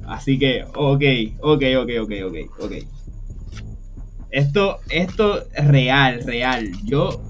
[0.07, 1.03] Así que, ok,
[1.41, 2.73] ok, ok, ok, ok, ok.
[4.31, 6.71] Esto, esto es real, real.
[6.85, 7.23] Yo,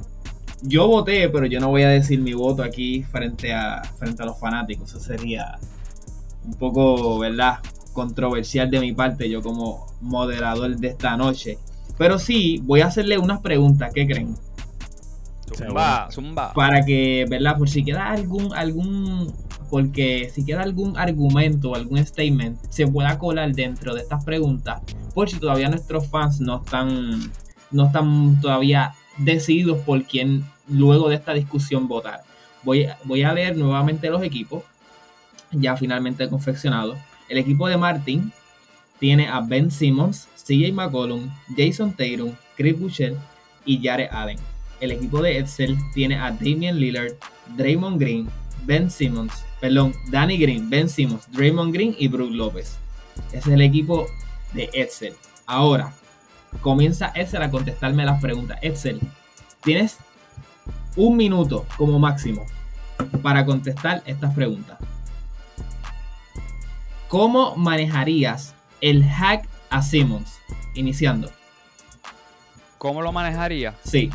[0.62, 4.26] yo voté, pero yo no voy a decir mi voto aquí frente a, frente a
[4.26, 4.90] los fanáticos.
[4.90, 5.58] Eso sería
[6.44, 7.58] un poco, ¿verdad?
[7.92, 11.58] Controversial de mi parte, yo como moderador de esta noche.
[11.98, 14.36] Pero sí, voy a hacerle unas preguntas, ¿qué creen?
[15.54, 16.52] Zumba, zumba.
[16.52, 17.56] para que, ¿verdad?
[17.56, 19.32] Por si queda algún, algún,
[19.70, 24.80] porque si queda algún argumento o algún statement, se pueda colar dentro de estas preguntas,
[25.14, 27.32] por si todavía nuestros fans no están,
[27.70, 32.22] no están todavía decididos por quién luego de esta discusión votar.
[32.62, 34.64] Voy, voy a leer nuevamente los equipos,
[35.52, 36.98] ya finalmente confeccionados.
[37.28, 38.32] El equipo de Martin
[38.98, 43.16] tiene a Ben Simmons, CJ McCollum, Jason Tatum, Chris Boucher
[43.64, 44.38] y Jared Allen.
[44.80, 47.12] El equipo de Edsel tiene a Damian Lillard,
[47.56, 48.28] Draymond Green,
[48.66, 52.78] Ben Simmons, perdón, Danny Green, Ben Simmons, Draymond Green y Brook López.
[53.28, 54.06] Ese es el equipo
[54.52, 55.14] de Edsel.
[55.46, 55.92] Ahora,
[56.60, 58.58] comienza Edsel a contestarme las preguntas.
[58.62, 59.00] Edsel,
[59.62, 59.98] tienes
[60.96, 62.44] un minuto como máximo
[63.22, 64.78] para contestar estas preguntas.
[67.08, 70.38] ¿Cómo manejarías el hack a Simmons?
[70.74, 71.30] Iniciando.
[72.78, 73.74] ¿Cómo lo manejaría?
[73.84, 74.10] Sí.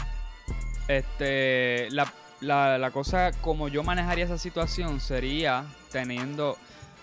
[0.87, 2.11] Este, la,
[2.41, 6.57] la- la cosa como yo manejaría esa situación sería teniendo...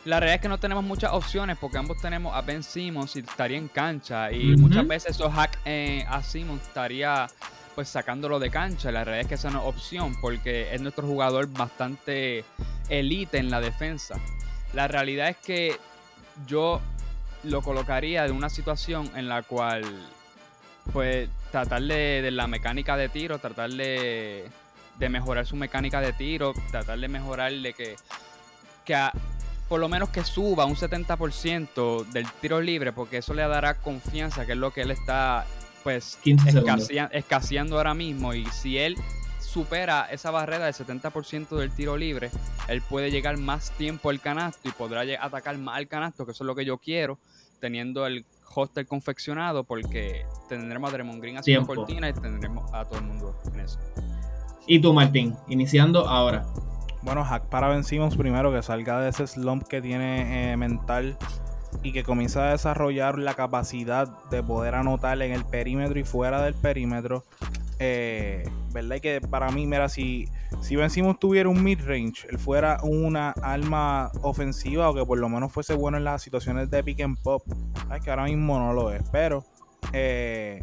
[0.05, 3.19] La realidad es que no tenemos muchas opciones porque ambos tenemos a Ben Simmons y
[3.21, 7.27] estaría en cancha y muchas veces esos hack eh, a Simmons estaría
[7.75, 8.91] pues sacándolo de cancha.
[8.91, 12.45] La realidad es que esa no es opción porque es nuestro jugador bastante
[12.89, 14.15] elite en la defensa.
[14.73, 15.77] La realidad es que
[16.47, 16.81] yo
[17.45, 19.83] lo colocaría en una situación en la cual
[20.93, 24.49] pues tratar de, de la mecánica de tiro, tratar de,
[24.99, 27.97] de mejorar su mecánica de tiro, tratar de mejorar de que,
[28.85, 29.13] que a-
[29.69, 34.47] por lo menos que suba un 70% del tiro libre, porque eso le dará confianza,
[34.47, 35.45] que es lo que él está
[35.85, 36.91] pues 15 segundos.
[36.91, 38.33] escasea- escaseando ahora mismo.
[38.35, 38.97] Y si él
[39.41, 42.31] supera esa barrera del 70% del tiro libre,
[42.69, 46.45] él puede llegar más tiempo al canasto y podrá atacar más al canasto, que eso
[46.45, 47.19] es lo que yo quiero,
[47.61, 48.25] teniendo el
[48.55, 51.83] hostel confeccionado, porque tendremos a Draymond Green haciendo Tiempo.
[51.83, 53.79] cortina y tendremos a todo el mundo en eso.
[54.71, 56.45] Y tú, Martín, iniciando ahora.
[57.01, 61.17] Bueno, hack para Ben Simmons primero que salga de ese slump que tiene eh, mental
[61.83, 66.43] y que comience a desarrollar la capacidad de poder anotar en el perímetro y fuera
[66.43, 67.25] del perímetro.
[67.79, 68.97] Eh, ¿Verdad?
[68.97, 70.29] Y que para mí, mira, si,
[70.61, 75.31] si Ben Simmons tuviera un mid-range, él fuera una arma ofensiva o que por lo
[75.31, 77.43] menos fuese bueno en las situaciones de pick and pop.
[77.87, 79.47] Sabes que ahora mismo no lo es, pero
[79.95, 80.61] eh,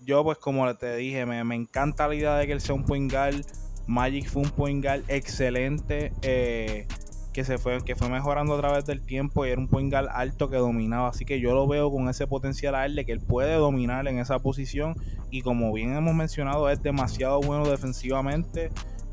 [0.00, 2.84] yo pues como te dije, me, me encanta la idea de que él sea un
[2.84, 3.44] point guard.
[3.86, 6.86] Magic fue un point guard excelente eh,
[7.32, 10.08] que se fue que fue mejorando a través del tiempo y era un point guard
[10.12, 13.12] alto que dominaba, así que yo lo veo con ese potencial a él de que
[13.12, 14.94] él puede dominar en esa posición.
[15.30, 18.70] Y como bien hemos mencionado es demasiado bueno defensivamente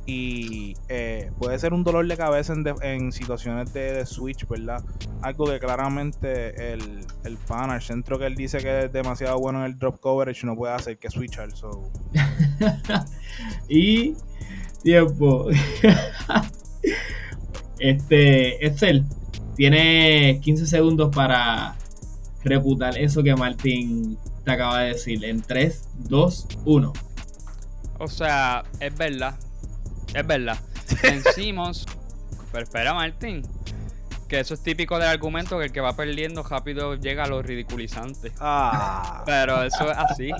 [0.09, 4.47] y eh, puede ser un dolor de cabeza en, de- en situaciones de, de switch,
[4.47, 4.81] ¿verdad?
[5.21, 9.59] Algo que claramente el, el pana, el centro que él dice que es demasiado bueno
[9.59, 11.91] en el drop coverage no puede hacer que switchar, so
[13.69, 14.15] y
[14.81, 15.47] tiempo.
[17.79, 19.05] este, Excel,
[19.55, 21.75] tiene 15 segundos para
[22.43, 25.23] reputar eso que Martín te acaba de decir.
[25.25, 26.93] En 3, 2, 1.
[27.99, 29.35] O sea, es verdad.
[30.13, 30.57] Es verdad.
[31.01, 31.85] Vencimos.
[32.51, 33.43] pero espera, Martín.
[34.27, 37.41] Que eso es típico del argumento que el que va perdiendo rápido llega a lo
[37.41, 38.33] ridiculizante.
[38.41, 40.31] ah, Pero eso es así.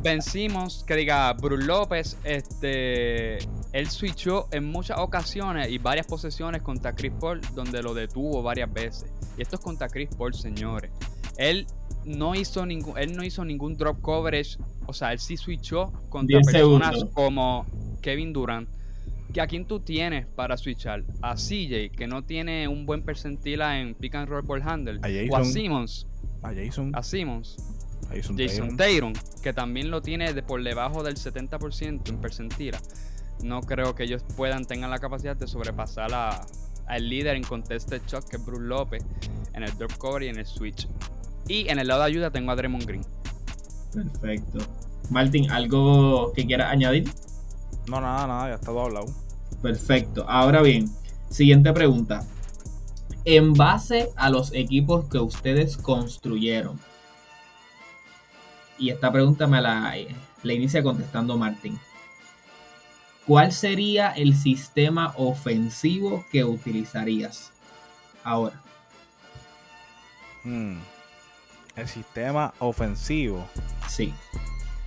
[0.00, 3.38] Vencimos, que diga, Bruce López, este,
[3.72, 8.72] él switchó en muchas ocasiones y varias posesiones contra Chris Paul, donde lo detuvo varias
[8.72, 9.10] veces.
[9.36, 10.92] Y esto es contra Chris Paul, señores.
[11.36, 11.66] Él
[12.04, 16.38] no hizo ningún, él no hizo ningún drop coverage, o sea, él sí switchó contra
[16.38, 17.66] 10 personas como
[18.00, 18.68] Kevin Durant.
[19.36, 21.04] Que a quién tú tienes para switchar?
[21.20, 24.98] A CJ, que no tiene un buen percentila en pick and roll ball handle.
[25.02, 25.44] A O a.
[25.44, 26.06] Simmons.
[26.42, 27.58] a Jason, A Simmons.
[28.10, 28.76] a Jason, Jason.
[28.78, 29.12] Tatum,
[29.42, 32.80] que también lo tiene de por debajo del 70% en percentila.
[33.44, 36.40] No creo que ellos puedan, tengan la capacidad de sobrepasar a,
[36.86, 39.04] al líder en contested shot, que es Bruce López,
[39.52, 40.88] en el drop cover y en el switch.
[41.46, 43.04] Y en el lado de ayuda tengo a Draymond Green.
[43.92, 44.60] Perfecto.
[45.10, 47.06] Martín, ¿algo que quieras añadir?
[47.86, 49.25] No, nada, nada, ya está todo hablado.
[49.62, 50.24] Perfecto.
[50.28, 50.90] Ahora bien,
[51.30, 52.24] siguiente pregunta.
[53.24, 56.78] En base a los equipos que ustedes construyeron,
[58.78, 59.94] y esta pregunta me la,
[60.42, 61.78] la inicia contestando Martín.
[63.26, 67.50] ¿Cuál sería el sistema ofensivo que utilizarías
[68.22, 68.62] ahora?
[70.44, 70.78] Hmm.
[71.74, 73.44] El sistema ofensivo.
[73.88, 74.14] Sí.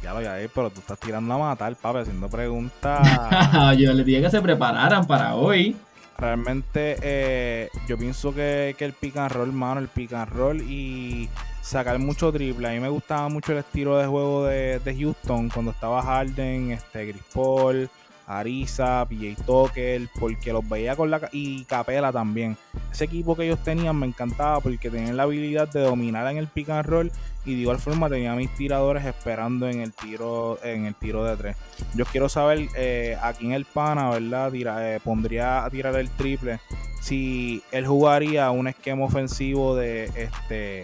[0.01, 3.07] Ya lo ya pero tú estás tirando a matar, papi, haciendo preguntas.
[3.77, 5.75] yo les dije que se prepararan para hoy.
[6.17, 10.61] Realmente, eh, yo pienso que, que, el pick and roll, mano, el pick and roll
[10.61, 11.29] y
[11.61, 12.67] sacar mucho triple.
[12.67, 16.71] A mí me gustaba mucho el estilo de juego de, de Houston cuando estaba Harden,
[16.71, 17.89] este, Chris Paul,
[18.29, 22.55] Arisa, PJ Tucker, porque los veía con la y Capela también.
[22.91, 26.47] Ese equipo que ellos tenían me encantaba porque tenían la habilidad de dominar en el
[26.47, 27.11] pick and roll
[27.43, 31.35] y de igual forma tenía mis tiradores esperando en el tiro en el tiro de
[31.37, 31.57] tres.
[31.95, 34.51] Yo quiero saber eh, aquí en el pana, ¿verdad?
[34.53, 36.59] Eh, pondría a tirar el triple
[37.01, 40.83] si él jugaría un esquema ofensivo de este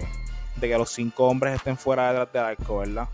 [0.55, 3.07] de que los cinco hombres estén fuera detrás del arco, ¿verdad?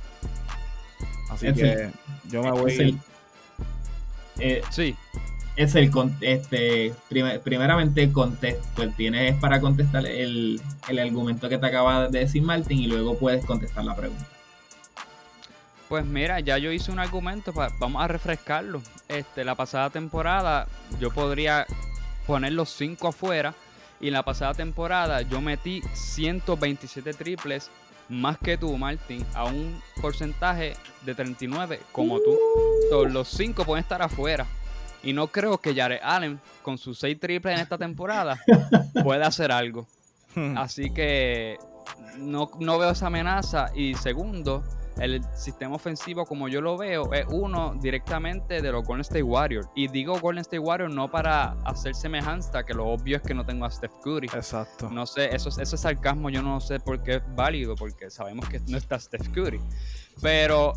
[1.29, 1.89] Así que
[2.29, 2.97] yo me voy
[4.39, 4.95] eh, sí.
[5.55, 6.93] Es el este
[7.43, 10.61] primeramente contest, pues tienes para contestar el,
[10.99, 14.25] argumento que te acaba de decir Martín y luego puedes contestar la pregunta.
[15.89, 18.81] Pues mira, ya yo hice un argumento, vamos a refrescarlo.
[19.09, 20.67] Este, la pasada temporada
[21.01, 21.67] yo podría
[22.25, 23.53] poner los cinco afuera
[23.99, 27.69] y en la pasada temporada yo metí 127 triples
[28.11, 30.73] más que tú, Martín, a un porcentaje
[31.05, 32.37] de 39 como tú.
[33.09, 34.45] Los 5 pueden estar afuera.
[35.01, 38.37] Y no creo que Jared Allen, con sus 6 triples en esta temporada,
[39.03, 39.87] pueda hacer algo.
[40.35, 40.57] Hmm.
[40.57, 41.57] Así que
[42.17, 43.71] no, no veo esa amenaza.
[43.73, 44.63] Y segundo,
[44.99, 49.67] el sistema ofensivo, como yo lo veo, es uno directamente de los Golden State Warriors.
[49.75, 53.45] Y digo Golden State Warriors no para hacer semejanza, que lo obvio es que no
[53.45, 54.27] tengo a Steph Curry.
[54.33, 54.89] Exacto.
[54.89, 58.59] No sé, eso, ese sarcasmo yo no sé por qué es válido, porque sabemos que
[58.67, 59.61] no está Steph Curry.
[60.21, 60.73] Pero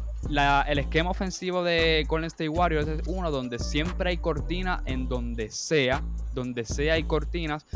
[0.66, 5.50] el esquema ofensivo de Golden State Warriors es uno donde siempre hay cortina en donde
[5.50, 7.66] sea, donde sea hay cortinas.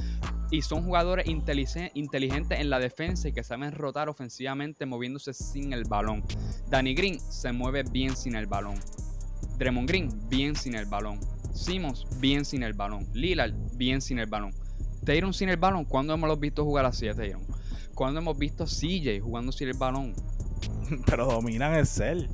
[0.50, 5.84] Y son jugadores inteligentes en la defensa y que saben rotar ofensivamente moviéndose sin el
[5.84, 6.24] balón.
[6.70, 8.76] Danny Green se mueve bien sin el balón.
[9.58, 11.20] Draymond Green bien sin el balón.
[11.52, 13.06] Simmons bien sin el balón.
[13.12, 14.54] Lillard bien sin el balón.
[15.04, 15.84] Tatum sin el balón.
[15.84, 17.42] ¿Cuándo hemos visto jugar así a Tatum?
[17.94, 20.14] ¿Cuándo hemos visto a CJ jugando sin el balón?
[21.06, 22.28] Pero dominan el cel.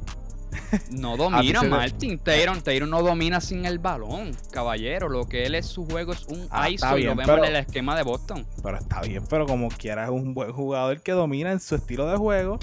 [0.91, 2.18] No domina, Martin.
[2.18, 5.09] Taylor, no domina sin el balón, caballero.
[5.09, 7.57] Lo que él es su juego es un ah, ISO y lo vemos en el
[7.57, 8.47] esquema de Boston.
[8.62, 12.09] Pero está bien, pero como quiera es un buen jugador que domina en su estilo
[12.09, 12.59] de juego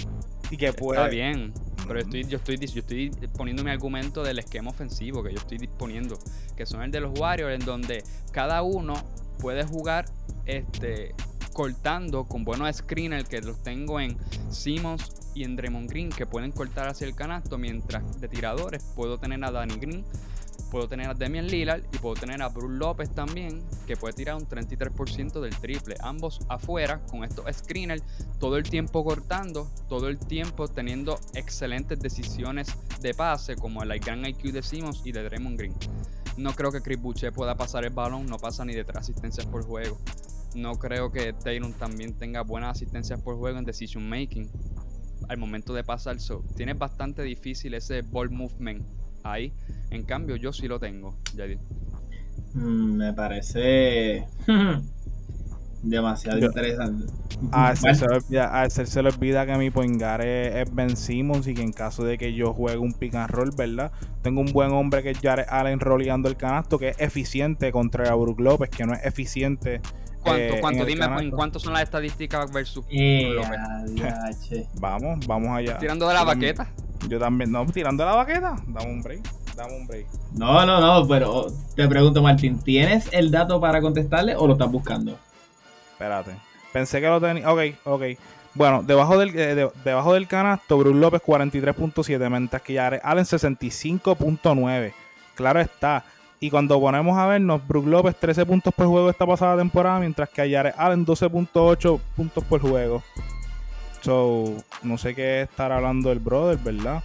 [0.50, 1.00] y que puede.
[1.00, 1.52] Está bien,
[1.86, 5.58] pero estoy, yo, estoy, yo estoy poniendo mi argumento del esquema ofensivo que yo estoy
[5.58, 6.18] disponiendo,
[6.56, 8.94] que son el de los Warriors, en donde cada uno
[9.38, 10.06] puede jugar
[10.46, 11.14] este
[11.52, 14.16] cortando con buenos screeners que los tengo en
[14.50, 19.18] Simmons y en Draymond Green que pueden cortar hacia el canasto, mientras de tiradores puedo
[19.18, 20.04] tener a Danny Green,
[20.70, 24.36] puedo tener a Demian Lillard y puedo tener a Bruce López también, que puede tirar
[24.36, 25.96] un 33% del triple.
[26.00, 28.02] Ambos afuera con estos screeners,
[28.40, 32.68] todo el tiempo cortando, todo el tiempo teniendo excelentes decisiones
[33.02, 35.74] de pase, como el gran IQ de Simmons y de Draymond Green.
[36.38, 39.64] No creo que Chris Boucher pueda pasar el balón, no pasa ni de asistencias por
[39.64, 39.98] juego.
[40.54, 44.50] No creo que Taylor también tenga buenas asistencias por juego en decision making
[45.28, 46.20] al momento de pasar.
[46.20, 48.84] So, tienes bastante difícil ese ball movement
[49.24, 49.52] ahí.
[49.90, 51.18] En cambio, yo sí lo tengo,
[52.54, 54.26] mm, me parece
[55.82, 57.06] demasiado interesante.
[57.50, 61.72] A Excel, se le olvida, que mi poingar es, es, Ben Simmons y que en
[61.72, 63.90] caso de que yo juegue un pick and roll, ¿verdad?
[64.22, 68.14] Tengo un buen hombre que es Jared Allen roleando el canasto, que es eficiente contra
[68.14, 69.80] Brook López, que no es eficiente
[70.22, 70.54] ¿Cuánto?
[70.54, 70.84] Eh, ¿Cuánto?
[70.84, 73.34] Dime en cuánto son las estadísticas versus eh,
[74.74, 75.78] Vamos, vamos allá.
[75.78, 76.68] Tirando de la baqueta.
[77.08, 78.56] Yo también, no, tirando de la baqueta.
[78.66, 79.22] Dame un break.
[79.56, 80.06] Dame un break.
[80.32, 84.70] No, no, no, pero te pregunto, Martín, ¿tienes el dato para contestarle o lo estás
[84.70, 85.18] buscando?
[85.92, 86.32] Espérate.
[86.72, 87.50] Pensé que lo tenía.
[87.50, 88.02] Ok, ok.
[88.54, 94.92] Bueno, debajo del, eh, debajo del canasto, Bruce López 43.7, mientras que Allen 65.9.
[95.34, 96.04] Claro está,
[96.42, 100.28] y cuando ponemos a vernos, Brook López 13 puntos por juego esta pasada temporada, mientras
[100.28, 103.00] que Jared Allen 12.8 puntos por juego.
[104.00, 107.00] So, no sé qué estar hablando del brother, ¿verdad?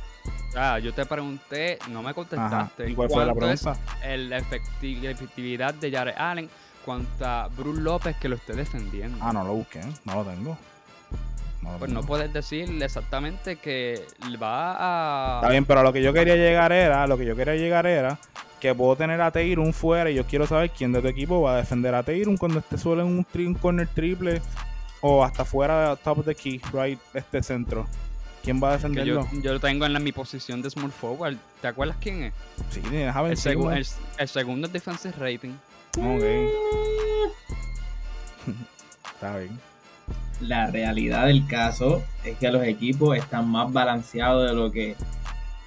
[0.56, 2.90] Ah, yo te pregunté, no me contestaste.
[2.90, 3.78] ¿Y cuál fue la pregunta?
[4.04, 6.50] Es la efectividad de Jared Allen
[6.84, 9.20] cuanto a Bruce López que lo esté defendiendo.
[9.22, 10.58] Ah, no lo busqué, no lo tengo.
[11.62, 14.04] No lo Pues no puedes decir exactamente que
[14.42, 15.36] va a.
[15.42, 17.86] Está bien, pero a lo que yo quería llegar era, lo que yo quería llegar
[17.86, 18.18] era
[18.60, 21.54] que puedo tener a Teirum fuera y yo quiero saber quién de tu equipo va
[21.54, 24.42] a defender a Teirum cuando esté solo en un, tri- un corner triple
[25.02, 27.86] o hasta fuera de top of the key, right, este centro.
[28.44, 29.28] ¿Quién va a que yo, defenderlo?
[29.44, 31.36] yo lo tengo en la- mi posición de small forward.
[31.62, 32.34] ¿Te acuerdas quién es?
[32.72, 33.86] Sí, a El, segu- el-
[34.18, 35.52] el segundo es defensive rating.
[35.98, 36.24] Ok.
[39.14, 39.60] Está bien.
[40.42, 44.96] La realidad del caso es que los equipos están más balanceados de lo que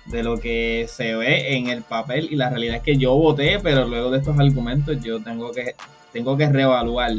[0.06, 3.58] de lo que se ve en el papel y la realidad es que yo voté,
[3.60, 5.74] pero luego de estos argumentos yo tengo que
[6.12, 7.12] tengo que reevaluar.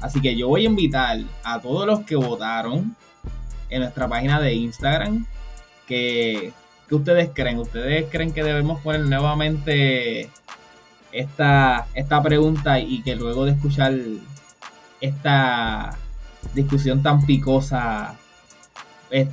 [0.00, 2.94] Así que yo voy a invitar a todos los que votaron
[3.70, 5.26] en nuestra página de Instagram
[5.86, 6.52] que
[6.88, 7.58] ¿qué ustedes creen?
[7.58, 10.30] ¿Ustedes creen que debemos poner nuevamente
[11.12, 13.94] esta, esta pregunta y que luego de escuchar
[15.00, 15.96] esta
[16.54, 18.14] discusión tan picosa
[19.10, 19.28] eh,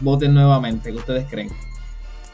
[0.00, 0.90] voten nuevamente?
[0.90, 1.50] ¿Qué ustedes creen?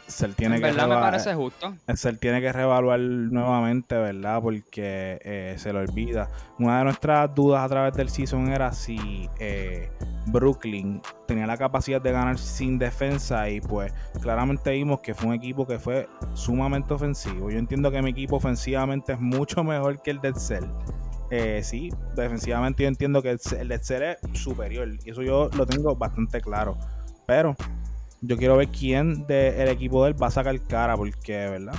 [0.08, 1.74] Cell tiene en que verdad me reva- parece justo.
[1.96, 4.40] Cell tiene que reevaluar nuevamente, ¿verdad?
[4.42, 6.28] Porque eh, se le olvida.
[6.58, 9.90] Una de nuestras dudas a través del season era si eh,
[10.26, 13.92] Brooklyn tenía la capacidad de ganar sin defensa y pues
[14.22, 17.50] claramente vimos que fue un equipo que fue sumamente ofensivo.
[17.50, 20.64] Yo entiendo que mi equipo ofensivamente es mucho mejor que el del Cell.
[21.30, 25.22] Eh, sí, defensivamente yo entiendo que el Ce- el del Cell es superior y eso
[25.22, 26.78] yo lo tengo bastante claro.
[27.26, 27.54] Pero
[28.20, 31.74] yo quiero ver quién del equipo de él va a sacar cara, porque, ¿verdad?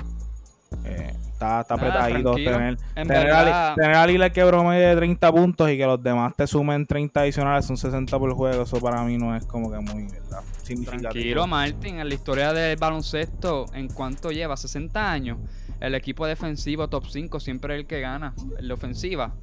[0.85, 5.69] Eh, está, está apretadito tener, En tener, a, tener a Lillard que promedie 30 puntos
[5.69, 8.63] y que los demás te sumen 30 adicionales, son 60 por juego.
[8.63, 10.41] Eso para mí no es como que muy, ¿verdad?
[10.63, 11.11] Significativo.
[11.11, 11.99] tranquilo, Martin.
[11.99, 15.37] En la historia del baloncesto, en cuanto lleva 60 años,
[15.79, 18.33] el equipo defensivo top 5 siempre es el que gana.
[18.57, 19.33] En la ofensiva.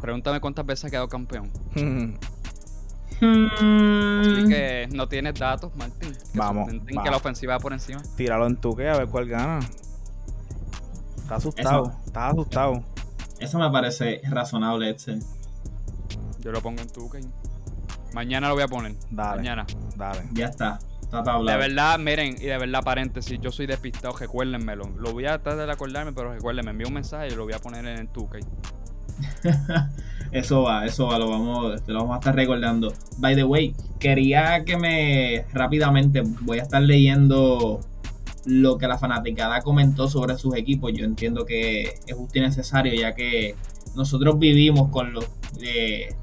[0.00, 1.50] Pregúntame cuántas veces ha quedado campeón.
[3.16, 6.12] Así que no tienes datos, Martín.
[6.12, 8.02] Que Vamos, que la ofensiva va por encima.
[8.16, 9.60] Tíralo en tu que a ver cuál gana.
[11.16, 12.00] Está asustado, Eso.
[12.06, 12.84] está asustado.
[13.40, 15.22] Eso me parece razonable, Edsel.
[16.40, 17.10] Yo lo pongo en tu
[18.14, 18.94] Mañana lo voy a poner.
[19.10, 19.38] Dale.
[19.38, 19.66] Mañana.
[19.96, 20.22] Dale.
[20.32, 20.78] Ya está.
[21.02, 21.58] Está De tablado.
[21.58, 24.88] verdad, miren, y de verdad, paréntesis, yo soy despistado, recuérdenmelo.
[24.98, 27.58] Lo voy a tratar de acordarme, pero recuérdenme, envío un mensaje y lo voy a
[27.58, 28.44] poner en el 2K.
[30.32, 32.92] Eso va, eso va, lo vamos, te lo vamos a estar recordando.
[33.18, 37.80] By the way, quería que me rápidamente voy a estar leyendo
[38.44, 40.92] lo que la fanaticada comentó sobre sus equipos.
[40.94, 43.54] Yo entiendo que es justo y necesario, ya que
[43.94, 45.20] nosotros vivimos con lo
[45.58, 46.14] de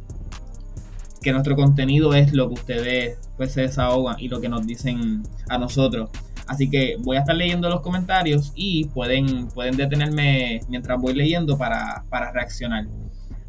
[1.21, 5.23] que nuestro contenido es lo que ustedes pues se desahogan y lo que nos dicen
[5.49, 6.09] a nosotros.
[6.47, 11.57] Así que voy a estar leyendo los comentarios y pueden, pueden detenerme mientras voy leyendo
[11.57, 12.85] para, para reaccionar.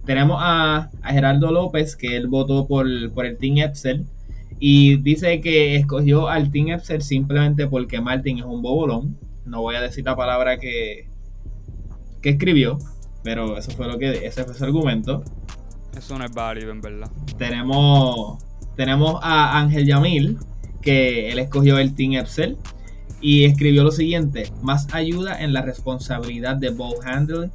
[0.05, 4.05] Tenemos a, a Gerardo López, que él votó por, por el Team Epsel.
[4.61, 9.19] Y dice que escogió al Team Epsel simplemente porque Martin es un bobolón.
[9.45, 11.09] No voy a decir la palabra que,
[12.23, 12.79] que escribió,
[13.23, 15.23] pero eso fue lo que ese fue su argumento.
[15.97, 17.11] Eso no es válido, en verdad.
[17.39, 18.43] Tenemos,
[18.77, 20.39] tenemos a Ángel Yamil,
[20.81, 22.57] que él escogió el Team Epsel.
[23.27, 27.51] Y escribió lo siguiente: más ayuda en la responsabilidad de ball handling.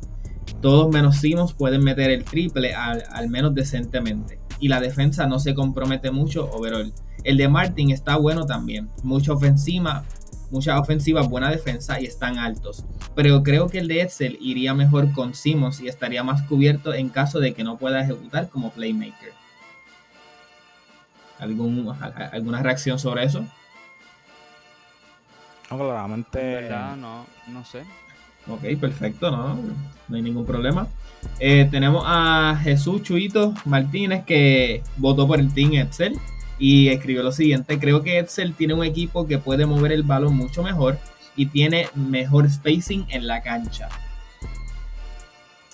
[0.64, 4.40] Todos menos Simmons pueden meter el triple al, al menos decentemente.
[4.60, 6.92] Y la defensa no se compromete mucho overall.
[7.24, 8.90] El de Martin está bueno también.
[9.04, 10.04] Mucha ofensiva,
[10.50, 12.84] mucha ofensiva, buena defensa y están altos.
[13.14, 17.10] Pero creo que el de Edsel iría mejor con Simmons y estaría más cubierto en
[17.10, 19.34] caso de que no pueda ejecutar como playmaker.
[21.38, 23.46] ¿Algún, a- a- ¿Alguna reacción sobre eso?
[25.70, 26.40] No, claramente.
[26.40, 27.84] En verdad, no, no sé.
[28.48, 29.60] Ok, perfecto, no,
[30.08, 30.88] no hay ningún problema.
[31.40, 36.18] Eh, tenemos a Jesús Chuito Martínez que votó por el Team Edsel
[36.58, 40.36] y escribió lo siguiente: Creo que Edsel tiene un equipo que puede mover el balón
[40.36, 40.98] mucho mejor
[41.36, 43.90] y tiene mejor spacing en la cancha.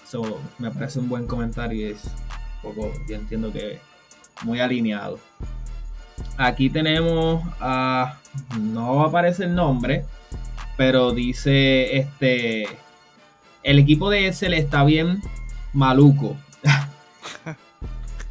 [0.06, 3.80] So, me parece un buen comentario y es un poco, yo entiendo que
[4.44, 5.20] muy alineado.
[6.38, 8.20] Aquí tenemos a.
[8.60, 10.06] No aparece el nombre,
[10.78, 12.68] pero dice este.
[13.64, 15.22] El equipo de Excel está bien
[15.74, 16.36] maluco.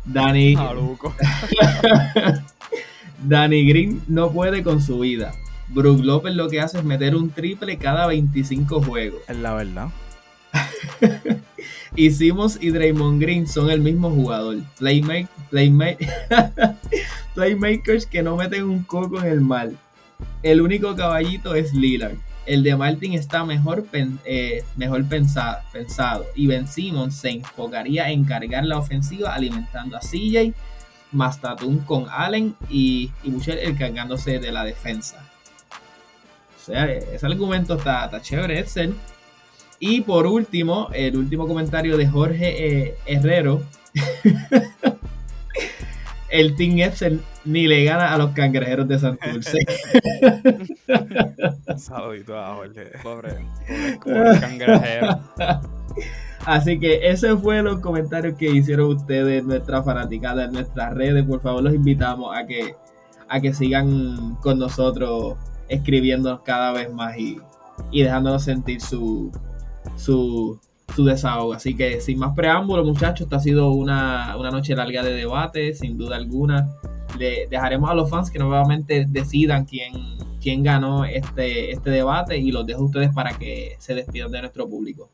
[0.05, 1.15] Dani, Maluco.
[3.25, 5.33] Danny Green no puede con su vida.
[5.69, 9.21] Brook López lo que hace es meter un triple cada 25 juegos.
[9.29, 9.89] Es la verdad.
[11.97, 14.59] Y Simmons y Draymond Green son el mismo jugador.
[14.79, 16.09] Playmake, playmake,
[17.35, 19.77] playmakers que no meten un coco en el mal.
[20.43, 22.17] El único caballito es Lillard.
[22.47, 28.25] el de Martin está mejor, eh, mejor pensado, pensado y Ben Simmons se enfocaría en
[28.25, 30.53] cargar la ofensiva alimentando a CJ,
[31.13, 31.41] más
[31.87, 35.25] con Allen y, y Boucher encargándose de la defensa.
[36.61, 38.95] O sea, ese argumento está, está chévere, Edsel.
[39.79, 43.63] Y por último, el último comentario de Jorge eh, Herrero.
[46.35, 49.57] el Team Epson ni le gana a los cangrejeros de Santurce.
[51.77, 52.91] Saludito a Jorge.
[53.05, 53.37] Pobre,
[54.03, 55.21] pobre, cangrejero.
[56.45, 61.25] Así que ese fue los comentarios que hicieron ustedes, nuestras fanaticadas, en nuestras redes.
[61.25, 62.75] Por favor, los invitamos a que,
[63.29, 65.37] a que sigan con nosotros
[65.69, 67.39] escribiendo cada vez más y,
[67.93, 69.31] y dejándonos sentir su,
[69.97, 70.61] su,
[70.95, 71.55] su desahogo.
[71.55, 75.99] Así que sin más preámbulos, muchachos, esta ha sido una, noche larga de debate, sin
[75.99, 76.69] duda alguna.
[77.19, 79.93] Le dejaremos a los fans que nuevamente decidan quién,
[80.41, 84.41] quién ganó este, este debate y los dejo a ustedes para que se despidan de
[84.41, 85.11] nuestro público.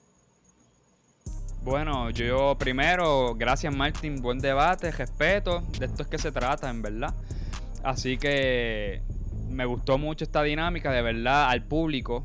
[1.62, 6.80] Bueno, yo primero, gracias Martín, buen debate, respeto, de esto es que se trata, en
[6.80, 7.14] verdad.
[7.82, 9.02] Así que
[9.50, 12.24] me gustó mucho esta dinámica, de verdad, al público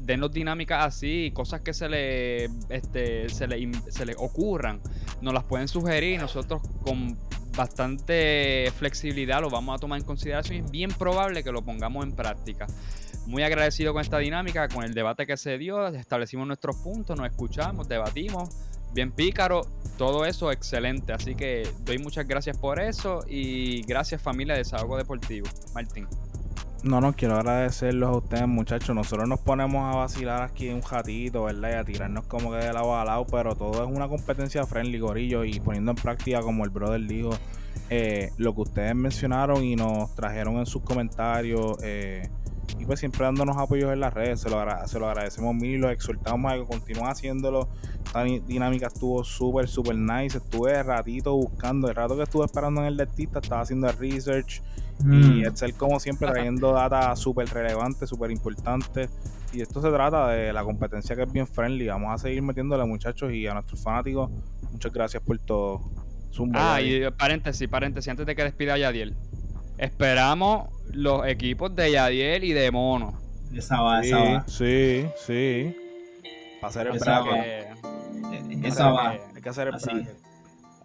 [0.00, 4.80] denos dinámicas así, cosas que se le, este, se le, se le ocurran,
[5.20, 7.16] nos las pueden sugerir nosotros con
[7.56, 12.04] bastante flexibilidad lo vamos a tomar en consideración y es bien probable que lo pongamos
[12.04, 12.66] en práctica.
[13.26, 17.28] Muy agradecido con esta dinámica, con el debate que se dio, establecimos nuestros puntos, nos
[17.28, 18.48] escuchamos, debatimos,
[18.94, 19.62] bien pícaro,
[19.98, 21.12] todo eso excelente.
[21.12, 25.46] Así que doy muchas gracias por eso y gracias familia de Desahogo Deportivo.
[25.74, 26.08] Martín.
[26.82, 28.96] No, no, quiero agradecerlos a ustedes, muchachos.
[28.96, 31.70] Nosotros nos ponemos a vacilar aquí un ratito, ¿verdad?
[31.70, 34.98] Y a tirarnos como que de lado a lado, pero todo es una competencia friendly,
[34.98, 37.32] gorillo, y poniendo en práctica, como el brother dijo,
[37.90, 41.76] eh, lo que ustedes mencionaron y nos trajeron en sus comentarios.
[41.82, 42.26] Eh,
[42.78, 45.78] y pues siempre dándonos apoyos en las redes, se lo, se lo agradecemos mil y
[45.78, 47.68] los exhortamos a que continúen haciéndolo.
[48.06, 50.38] Esta dinámica estuvo súper, súper nice.
[50.38, 54.62] Estuve ratito buscando, el rato que estuve esperando en el dentista, estaba haciendo el research
[55.02, 55.46] y mm.
[55.46, 59.08] Excel, como siempre, trayendo data súper relevante, súper importante.
[59.52, 61.86] Y esto se trata de la competencia que es bien friendly.
[61.88, 64.30] Vamos a seguir metiéndole, muchachos, y a nuestros fanáticos.
[64.70, 65.80] Muchas gracias por todo.
[66.54, 69.16] ah, y paréntesis, paréntesis, antes de que despida a Yadiel.
[69.78, 73.18] Esperamos los equipos de Yadiel y de Mono.
[73.52, 74.44] Esa va, esa va.
[74.46, 75.74] Sí, sí.
[76.60, 77.24] Para hacer el esa
[78.62, 79.10] Esa va.
[79.10, 79.90] Hay que hacer el Así.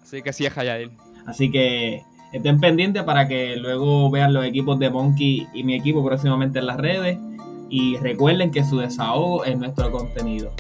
[0.01, 0.91] Así que sí es Yadiel.
[1.27, 6.03] Así que Estén pendientes para que luego vean los equipos de Monkey y mi equipo
[6.03, 7.17] próximamente en las redes.
[7.69, 10.51] Y recuerden que su desahogo es nuestro contenido.